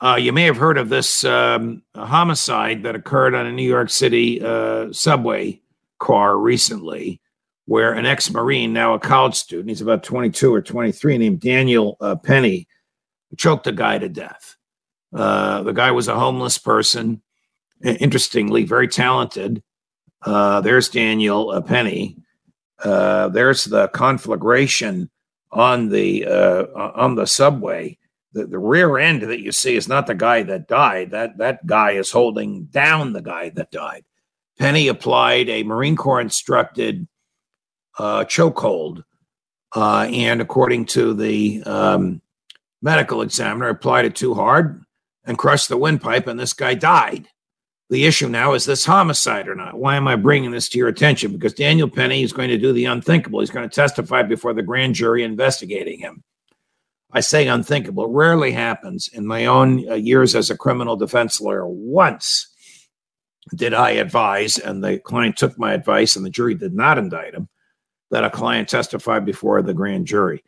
Uh, 0.00 0.16
you 0.20 0.32
may 0.32 0.44
have 0.44 0.58
heard 0.58 0.76
of 0.76 0.88
this 0.88 1.24
um, 1.24 1.82
homicide 1.94 2.82
that 2.82 2.94
occurred 2.94 3.34
on 3.34 3.46
a 3.46 3.52
New 3.52 3.66
York 3.66 3.88
City 3.90 4.42
uh, 4.44 4.92
subway 4.92 5.60
car 5.98 6.36
recently, 6.36 7.20
where 7.66 7.92
an 7.92 8.06
ex 8.06 8.30
Marine, 8.30 8.72
now 8.72 8.94
a 8.94 8.98
college 8.98 9.34
student, 9.34 9.68
he's 9.68 9.80
about 9.82 10.02
22 10.02 10.54
or 10.54 10.62
23, 10.62 11.18
named 11.18 11.40
Daniel 11.40 11.96
uh, 12.00 12.16
Penny, 12.16 12.66
choked 13.36 13.66
a 13.66 13.72
guy 13.72 13.98
to 13.98 14.08
death. 14.08 14.56
Uh, 15.14 15.62
the 15.62 15.72
guy 15.72 15.90
was 15.90 16.08
a 16.08 16.18
homeless 16.18 16.58
person, 16.58 17.22
interestingly, 17.82 18.64
very 18.64 18.88
talented. 18.88 19.62
Uh, 20.22 20.60
there's 20.60 20.88
Daniel 20.88 21.50
uh, 21.50 21.60
Penny. 21.60 22.16
Uh, 22.82 23.28
there's 23.28 23.64
the 23.64 23.88
conflagration 23.88 25.10
on 25.50 25.88
the 25.88 26.26
uh, 26.26 26.66
on 26.74 27.14
the 27.14 27.26
subway. 27.26 27.98
The, 28.32 28.46
the 28.46 28.58
rear 28.58 28.98
end 28.98 29.22
that 29.22 29.40
you 29.40 29.50
see 29.50 29.76
is 29.76 29.88
not 29.88 30.06
the 30.06 30.14
guy 30.14 30.42
that 30.42 30.68
died. 30.68 31.10
That 31.12 31.38
that 31.38 31.66
guy 31.66 31.92
is 31.92 32.10
holding 32.10 32.64
down 32.64 33.12
the 33.12 33.22
guy 33.22 33.48
that 33.50 33.70
died. 33.70 34.04
Penny 34.58 34.88
applied 34.88 35.48
a 35.48 35.62
Marine 35.62 35.96
Corps 35.96 36.20
instructed 36.20 37.06
uh, 37.98 38.24
chokehold, 38.24 39.04
uh, 39.74 40.08
and 40.10 40.40
according 40.40 40.86
to 40.86 41.14
the 41.14 41.62
um, 41.64 42.20
medical 42.82 43.22
examiner, 43.22 43.68
applied 43.68 44.04
it 44.04 44.14
too 44.14 44.34
hard 44.34 44.82
and 45.24 45.38
crushed 45.38 45.68
the 45.68 45.76
windpipe, 45.76 46.26
and 46.26 46.38
this 46.38 46.52
guy 46.52 46.74
died 46.74 47.28
the 47.88 48.04
issue 48.04 48.28
now 48.28 48.54
is 48.54 48.64
this 48.64 48.84
homicide 48.84 49.48
or 49.48 49.54
not? 49.54 49.78
Why 49.78 49.96
am 49.96 50.08
I 50.08 50.16
bringing 50.16 50.50
this 50.50 50.68
to 50.70 50.78
your 50.78 50.88
attention? 50.88 51.32
Because 51.32 51.54
Daniel 51.54 51.88
Penny 51.88 52.22
is 52.22 52.32
going 52.32 52.48
to 52.48 52.58
do 52.58 52.72
the 52.72 52.86
unthinkable. 52.86 53.40
He's 53.40 53.50
going 53.50 53.68
to 53.68 53.74
testify 53.74 54.22
before 54.22 54.54
the 54.54 54.62
grand 54.62 54.94
jury 54.94 55.22
investigating 55.22 56.00
him. 56.00 56.24
I 57.12 57.20
say 57.20 57.46
unthinkable. 57.46 58.04
It 58.04 58.10
rarely 58.10 58.50
happens. 58.50 59.08
In 59.12 59.26
my 59.26 59.46
own 59.46 59.88
uh, 59.88 59.94
years 59.94 60.34
as 60.34 60.50
a 60.50 60.56
criminal 60.56 60.96
defense 60.96 61.40
lawyer, 61.40 61.66
once 61.66 62.48
did 63.54 63.72
I 63.72 63.90
advise, 63.90 64.58
and 64.58 64.82
the 64.82 64.98
client 64.98 65.36
took 65.36 65.56
my 65.56 65.72
advice, 65.72 66.16
and 66.16 66.26
the 66.26 66.30
jury 66.30 66.56
did 66.56 66.74
not 66.74 66.98
indict 66.98 67.34
him, 67.34 67.48
that 68.10 68.24
a 68.24 68.30
client 68.30 68.68
testified 68.68 69.24
before 69.24 69.62
the 69.62 69.74
grand 69.74 70.06
jury. 70.06 70.44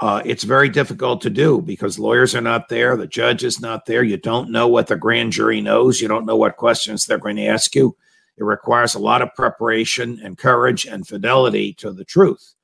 Uh, 0.00 0.22
it's 0.24 0.44
very 0.44 0.68
difficult 0.68 1.20
to 1.20 1.30
do 1.30 1.60
because 1.60 1.98
lawyers 1.98 2.34
are 2.34 2.40
not 2.40 2.68
there, 2.68 2.96
the 2.96 3.06
judge 3.06 3.44
is 3.44 3.60
not 3.60 3.84
there. 3.84 4.02
You 4.02 4.16
don't 4.16 4.50
know 4.50 4.66
what 4.66 4.86
the 4.86 4.96
grand 4.96 5.32
jury 5.32 5.60
knows. 5.60 6.00
You 6.00 6.08
don't 6.08 6.24
know 6.24 6.36
what 6.36 6.56
questions 6.56 7.04
they're 7.04 7.18
going 7.18 7.36
to 7.36 7.46
ask 7.46 7.74
you. 7.74 7.96
It 8.38 8.44
requires 8.44 8.94
a 8.94 8.98
lot 8.98 9.20
of 9.20 9.34
preparation 9.34 10.18
and 10.24 10.38
courage 10.38 10.86
and 10.86 11.06
fidelity 11.06 11.74
to 11.74 11.92
the 11.92 12.04
truth. 12.04 12.54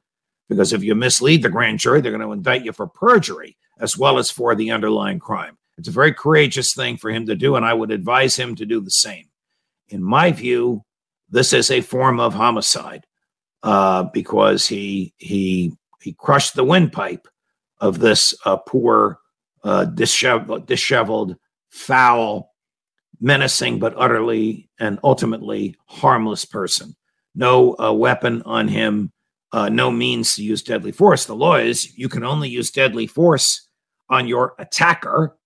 Because 0.49 0.73
if 0.73 0.83
you 0.83 0.95
mislead 0.95 1.43
the 1.43 1.51
grand 1.51 1.79
jury, 1.81 2.01
they're 2.01 2.13
going 2.13 2.27
to 2.27 2.33
indict 2.33 2.65
you 2.65 2.73
for 2.73 2.87
perjury 2.87 3.57
as 3.79 3.99
well 3.99 4.19
as 4.19 4.31
for 4.31 4.55
the 4.55 4.71
underlying 4.71 5.19
crime. 5.19 5.59
It's 5.77 5.89
a 5.89 5.93
very 5.93 6.15
courageous 6.15 6.73
thing 6.73 6.97
for 6.97 7.11
him 7.11 7.27
to 7.27 7.35
do, 7.35 7.57
and 7.57 7.67
I 7.67 7.75
would 7.75 7.91
advise 7.91 8.37
him 8.37 8.55
to 8.55 8.65
do 8.65 8.81
the 8.81 8.91
same. 8.91 9.27
In 9.89 10.03
my 10.03 10.33
view, 10.33 10.85
this 11.29 11.53
is 11.53 11.71
a 11.71 11.83
form 11.83 12.19
of 12.19 12.33
homicide 12.33 13.05
uh, 13.67 14.05
because 14.05 14.69
he 14.69 15.13
he 15.19 15.77
he 16.01 16.13
crushed 16.13 16.55
the 16.55 16.65
windpipe 16.65 17.27
of 17.81 17.99
this 17.99 18.33
uh, 18.45 18.57
poor, 18.57 19.19
uh, 19.65 19.85
disheveled, 19.87 20.67
disheveled, 20.67 21.37
foul, 21.69 22.55
menacing, 23.21 23.81
but 23.81 23.93
utterly 23.97 24.71
and 24.79 25.01
ultimately 25.03 25.75
harmless 25.87 26.45
person. 26.45 26.95
No 27.35 27.77
uh, 27.81 27.93
weapon 27.93 28.41
on 28.43 28.69
him, 28.69 29.13
uh, 29.51 29.69
no 29.69 29.91
means 29.91 30.37
to 30.37 30.45
use 30.45 30.63
deadly 30.63 30.93
force. 30.93 31.25
The 31.25 31.35
law 31.35 31.57
is 31.57 31.99
you 31.99 32.09
can 32.09 32.23
only 32.23 32.49
use 32.49 32.71
deadly 32.71 33.09
force 33.09 33.69
on 34.09 34.29
your 34.29 34.55
attacker 34.61 35.37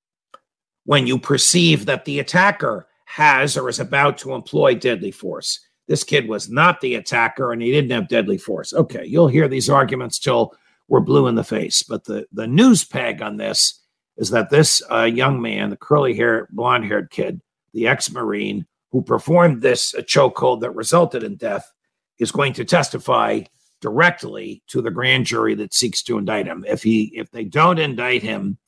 when 0.84 1.06
you 1.06 1.18
perceive 1.18 1.86
that 1.86 2.04
the 2.04 2.18
attacker 2.18 2.86
has 3.06 3.56
or 3.56 3.70
is 3.70 3.80
about 3.80 4.18
to 4.18 4.34
employ 4.34 4.74
deadly 4.74 5.10
force. 5.10 5.58
This 5.90 6.04
kid 6.04 6.28
was 6.28 6.48
not 6.48 6.80
the 6.80 6.94
attacker 6.94 7.50
and 7.50 7.60
he 7.60 7.72
didn't 7.72 7.90
have 7.90 8.06
deadly 8.06 8.38
force. 8.38 8.72
Okay, 8.72 9.04
you'll 9.04 9.26
hear 9.26 9.48
these 9.48 9.68
arguments 9.68 10.20
till 10.20 10.54
we're 10.86 11.00
blue 11.00 11.26
in 11.26 11.34
the 11.34 11.42
face. 11.42 11.82
But 11.82 12.04
the, 12.04 12.28
the 12.30 12.46
news 12.46 12.84
peg 12.84 13.20
on 13.22 13.38
this 13.38 13.80
is 14.16 14.30
that 14.30 14.50
this 14.50 14.80
uh, 14.88 15.02
young 15.02 15.42
man, 15.42 15.68
the 15.68 15.76
curly 15.76 16.14
hair, 16.14 16.46
blonde 16.52 16.84
haired 16.84 17.10
kid, 17.10 17.40
the 17.74 17.88
ex 17.88 18.08
Marine 18.08 18.66
who 18.92 19.02
performed 19.02 19.62
this 19.62 19.92
uh, 19.96 20.02
chokehold 20.02 20.60
that 20.60 20.70
resulted 20.76 21.24
in 21.24 21.34
death, 21.34 21.68
is 22.20 22.30
going 22.30 22.52
to 22.52 22.64
testify 22.64 23.40
directly 23.80 24.62
to 24.68 24.80
the 24.80 24.92
grand 24.92 25.26
jury 25.26 25.56
that 25.56 25.74
seeks 25.74 26.04
to 26.04 26.18
indict 26.18 26.46
him. 26.46 26.64
If 26.68 26.84
he 26.84 27.10
if 27.16 27.32
they 27.32 27.42
don't 27.42 27.80
indict 27.80 28.22
him, 28.22 28.58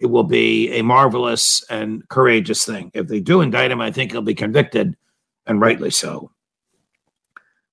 it 0.00 0.06
will 0.06 0.24
be 0.24 0.72
a 0.72 0.82
marvelous 0.82 1.62
and 1.70 2.02
courageous 2.08 2.64
thing. 2.64 2.90
If 2.94 3.06
they 3.06 3.20
do 3.20 3.42
indict 3.42 3.70
him, 3.70 3.80
I 3.80 3.92
think 3.92 4.10
he'll 4.10 4.22
be 4.22 4.34
convicted, 4.34 4.96
and 5.46 5.60
rightly 5.60 5.90
so. 5.90 6.32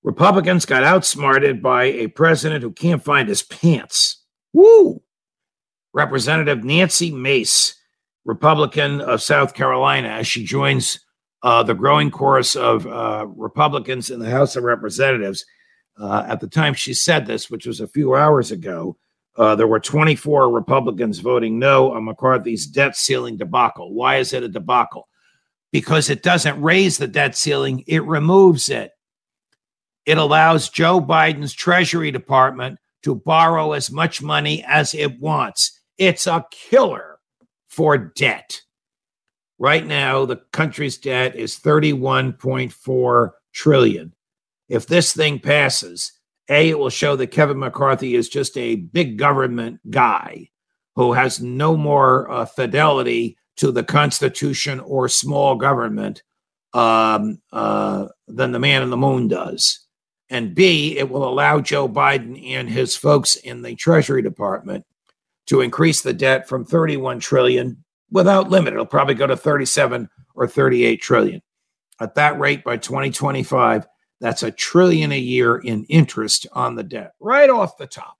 Republicans 0.02 0.66
got 0.66 0.82
outsmarted 0.82 1.62
by 1.62 1.84
a 1.84 2.08
president 2.08 2.62
who 2.62 2.72
can't 2.72 3.04
find 3.04 3.28
his 3.28 3.42
pants. 3.42 4.22
Woo! 4.52 5.00
Representative 5.94 6.64
Nancy 6.64 7.12
Mace, 7.12 7.74
Republican 8.24 9.00
of 9.00 9.22
South 9.22 9.54
Carolina, 9.54 10.08
as 10.08 10.26
she 10.26 10.44
joins 10.44 10.98
uh, 11.42 11.62
the 11.62 11.74
growing 11.74 12.10
chorus 12.10 12.56
of 12.56 12.86
uh, 12.86 13.26
Republicans 13.36 14.10
in 14.10 14.18
the 14.18 14.30
House 14.30 14.56
of 14.56 14.64
Representatives. 14.64 15.44
Uh, 16.00 16.24
at 16.26 16.40
the 16.40 16.48
time 16.48 16.74
she 16.74 16.94
said 16.94 17.26
this, 17.26 17.50
which 17.50 17.66
was 17.66 17.80
a 17.80 17.86
few 17.86 18.14
hours 18.14 18.50
ago, 18.50 18.96
uh, 19.36 19.54
there 19.54 19.66
were 19.66 19.80
24 19.80 20.50
Republicans 20.50 21.20
voting 21.20 21.58
no 21.58 21.92
on 21.92 22.04
McCarthy's 22.04 22.66
debt 22.66 22.96
ceiling 22.96 23.36
debacle. 23.36 23.94
Why 23.94 24.16
is 24.16 24.32
it 24.32 24.42
a 24.42 24.48
debacle? 24.48 25.08
Because 25.70 26.10
it 26.10 26.22
doesn't 26.22 26.60
raise 26.60 26.98
the 26.98 27.06
debt 27.06 27.36
ceiling, 27.36 27.84
it 27.86 28.04
removes 28.04 28.68
it. 28.68 28.92
It 30.06 30.18
allows 30.18 30.68
Joe 30.68 31.00
Biden's 31.00 31.52
Treasury 31.52 32.10
Department 32.10 32.78
to 33.02 33.14
borrow 33.14 33.72
as 33.72 33.90
much 33.90 34.22
money 34.22 34.64
as 34.66 34.94
it 34.94 35.20
wants. 35.20 35.80
It's 35.98 36.26
a 36.26 36.44
killer 36.50 37.18
for 37.68 37.96
debt. 37.96 38.60
Right 39.58 39.86
now, 39.86 40.24
the 40.24 40.40
country's 40.52 40.98
debt 40.98 41.36
is 41.36 41.58
31.4 41.58 43.30
trillion. 43.52 44.12
If 44.68 44.86
this 44.86 45.12
thing 45.12 45.38
passes, 45.38 46.12
A, 46.48 46.70
it 46.70 46.78
will 46.78 46.90
show 46.90 47.14
that 47.16 47.28
Kevin 47.28 47.58
McCarthy 47.58 48.14
is 48.14 48.28
just 48.28 48.56
a 48.56 48.76
big 48.76 49.18
government 49.18 49.80
guy 49.90 50.48
who 50.96 51.12
has 51.12 51.40
no 51.40 51.76
more 51.76 52.30
uh, 52.30 52.44
fidelity 52.44 53.36
to 53.56 53.70
the 53.70 53.84
Constitution 53.84 54.80
or 54.80 55.08
small 55.08 55.54
government 55.56 56.22
um, 56.74 57.40
uh, 57.52 58.08
than 58.28 58.52
the 58.52 58.58
man 58.58 58.82
in 58.82 58.90
the 58.90 58.96
moon 58.96 59.28
does. 59.28 59.86
And 60.32 60.54
B, 60.54 60.96
it 60.96 61.10
will 61.10 61.28
allow 61.28 61.60
Joe 61.60 61.86
Biden 61.86 62.42
and 62.52 62.66
his 62.66 62.96
folks 62.96 63.36
in 63.36 63.60
the 63.60 63.74
Treasury 63.74 64.22
Department 64.22 64.86
to 65.46 65.60
increase 65.60 66.00
the 66.00 66.14
debt 66.14 66.48
from 66.48 66.64
31 66.64 67.20
trillion 67.20 67.84
without 68.10 68.48
limit. 68.48 68.72
It'll 68.72 68.86
probably 68.86 69.14
go 69.14 69.26
to 69.26 69.36
37 69.36 70.08
or 70.34 70.48
38 70.48 71.02
trillion. 71.02 71.42
At 72.00 72.14
that 72.14 72.40
rate, 72.40 72.64
by 72.64 72.78
2025, 72.78 73.86
that's 74.22 74.42
a 74.42 74.50
trillion 74.50 75.12
a 75.12 75.18
year 75.18 75.58
in 75.58 75.84
interest 75.90 76.46
on 76.52 76.76
the 76.76 76.82
debt, 76.82 77.12
right 77.20 77.50
off 77.50 77.76
the 77.76 77.86
top. 77.86 78.16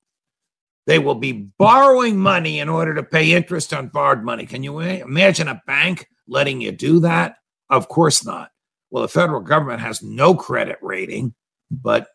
They 0.87 0.99
will 0.99 1.15
be 1.15 1.33
borrowing 1.33 2.19
money 2.19 2.61
in 2.61 2.69
order 2.69 2.95
to 2.95 3.03
pay 3.03 3.33
interest 3.33 3.73
on 3.73 3.89
borrowed 3.89 4.23
money. 4.23 4.45
Can 4.45 4.63
you 4.63 4.81
imagine 4.81 5.49
a 5.49 5.63
bank 5.67 6.09
letting 6.29 6.61
you 6.61 6.73
do 6.73 7.01
that? 7.01 7.37
Of 7.71 7.89
course 7.89 8.23
not. 8.23 8.51
Well, 8.91 9.01
the 9.01 9.09
federal 9.09 9.41
government 9.41 9.81
has 9.81 10.03
no 10.03 10.35
credit 10.35 10.77
rating, 10.83 11.35
but 11.73 12.09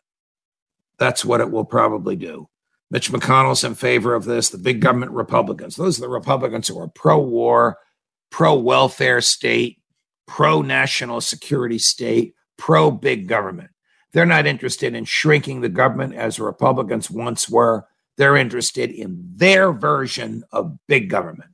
that's 0.98 1.24
what 1.24 1.40
it 1.40 1.50
will 1.50 1.64
probably 1.64 2.16
do. 2.16 2.48
Mitch 2.90 3.12
McConnell's 3.12 3.64
in 3.64 3.74
favor 3.74 4.14
of 4.14 4.24
this, 4.24 4.48
the 4.48 4.58
big 4.58 4.80
government 4.80 5.12
Republicans. 5.12 5.76
Those 5.76 5.98
are 5.98 6.02
the 6.02 6.08
Republicans 6.08 6.68
who 6.68 6.78
are 6.78 6.88
pro 6.88 7.18
war, 7.18 7.78
pro 8.30 8.54
welfare 8.54 9.20
state, 9.20 9.80
pro 10.26 10.62
national 10.62 11.20
security 11.20 11.78
state, 11.78 12.34
pro 12.56 12.90
big 12.90 13.28
government. 13.28 13.70
They're 14.12 14.24
not 14.24 14.46
interested 14.46 14.94
in 14.94 15.04
shrinking 15.04 15.60
the 15.60 15.68
government 15.68 16.14
as 16.14 16.40
Republicans 16.40 17.10
once 17.10 17.48
were. 17.48 17.86
They're 18.16 18.36
interested 18.36 18.90
in 18.90 19.22
their 19.34 19.72
version 19.72 20.44
of 20.50 20.78
big 20.86 21.10
government. 21.10 21.50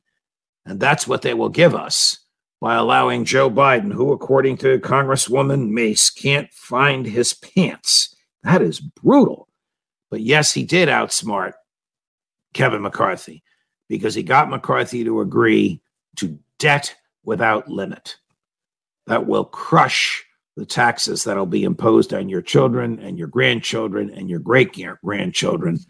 And 0.64 0.78
that's 0.78 1.06
what 1.06 1.22
they 1.22 1.34
will 1.34 1.48
give 1.48 1.74
us 1.74 2.20
by 2.64 2.76
allowing 2.76 3.26
Joe 3.26 3.50
Biden, 3.50 3.92
who, 3.92 4.10
according 4.10 4.56
to 4.56 4.78
Congresswoman 4.78 5.68
Mace, 5.68 6.08
can't 6.08 6.50
find 6.50 7.04
his 7.04 7.34
pants. 7.34 8.16
That 8.42 8.62
is 8.62 8.80
brutal. 8.80 9.48
But 10.10 10.22
yes, 10.22 10.54
he 10.54 10.62
did 10.62 10.88
outsmart 10.88 11.52
Kevin 12.54 12.80
McCarthy 12.80 13.42
because 13.86 14.14
he 14.14 14.22
got 14.22 14.48
McCarthy 14.48 15.04
to 15.04 15.20
agree 15.20 15.82
to 16.16 16.38
debt 16.58 16.94
without 17.22 17.68
limit. 17.68 18.16
That 19.08 19.26
will 19.26 19.44
crush 19.44 20.24
the 20.56 20.64
taxes 20.64 21.24
that'll 21.24 21.44
be 21.44 21.64
imposed 21.64 22.14
on 22.14 22.30
your 22.30 22.40
children 22.40 22.98
and 22.98 23.18
your 23.18 23.28
grandchildren 23.28 24.08
and 24.08 24.30
your 24.30 24.40
great 24.40 24.74
grandchildren 25.04 25.80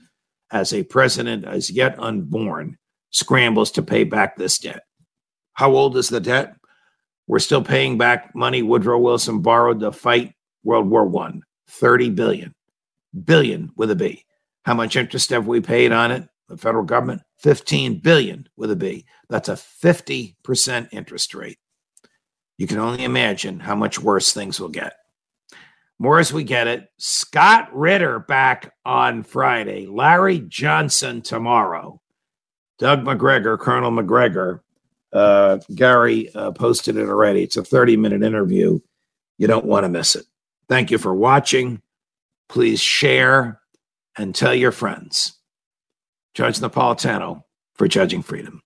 as 0.51 0.73
a 0.73 0.83
president 0.83 1.45
as 1.45 1.71
yet 1.71 1.95
unborn 2.01 2.79
scrambles 3.11 3.71
to 3.71 3.83
pay 3.83 4.03
back 4.03 4.37
this 4.37 4.59
debt. 4.59 4.83
How 5.53 5.71
old 5.71 5.97
is 5.97 6.09
the 6.09 6.19
debt? 6.19 6.57
We're 7.27 7.39
still 7.39 7.63
paying 7.63 7.99
back 7.99 8.35
money 8.35 8.63
Woodrow 8.63 8.99
Wilson 8.99 9.41
borrowed 9.41 9.81
to 9.81 9.93
fight 9.93 10.35
World 10.63 10.89
War 10.89 11.07
One, 11.07 11.43
30 11.69 12.11
billion 12.11 12.55
billion 13.15 13.71
with 13.77 13.91
a 13.91 13.97
B. 13.97 14.25
How 14.65 14.75
much 14.75 14.97
interest 14.97 15.31
have 15.31 15.47
we 15.47 15.61
paid 15.61 15.93
on 15.93 16.11
it? 16.11 16.29
The 16.49 16.57
federal 16.57 16.85
government, 16.85 17.23
15 17.39 18.01
billion 18.01 18.49
with 18.57 18.71
a 18.71 18.77
B. 18.77 19.07
That's 19.29 19.49
a 19.49 19.55
50% 19.55 20.89
interest 20.93 21.35
rate. 21.35 21.59
You 22.59 22.67
can 22.67 22.79
only 22.79 23.05
imagine 23.05 23.61
how 23.61 23.75
much 23.75 23.99
worse 23.99 24.33
things 24.33 24.61
will 24.61 24.69
get. 24.69 24.95
More 25.99 26.19
as 26.19 26.33
we 26.33 26.45
get 26.45 26.67
it. 26.67 26.89
Scott 26.99 27.75
Ritter 27.75 28.19
back 28.19 28.73
on 28.85 29.23
Friday. 29.23 29.87
Larry 29.87 30.41
Johnson 30.41 31.23
tomorrow. 31.23 32.01
Doug 32.79 33.05
Macgregor, 33.05 33.57
Colonel 33.57 33.91
Macgregor. 33.91 34.64
Uh, 35.15 35.59
Gary 35.75 36.35
uh, 36.35 36.51
posted 36.51 36.97
it 36.97 37.09
already. 37.09 37.43
It's 37.45 37.57
a 37.57 37.65
30 37.65 37.97
minute 37.97 38.23
interview. 38.23 38.81
You 39.39 39.47
don't 39.47 39.65
want 39.65 39.85
to 39.85 39.89
miss 39.89 40.17
it. 40.17 40.27
Thank 40.69 40.91
you 40.91 40.99
for 40.99 41.15
watching. 41.15 41.81
Please 42.49 42.81
share 42.81 43.61
and 44.19 44.35
tell 44.35 44.55
your 44.55 44.73
friends. 44.73 45.39
Judge 46.35 46.59
Napolitano 46.59 47.45
for 47.75 47.87
Judging 47.87 48.23
Freedom. 48.23 48.64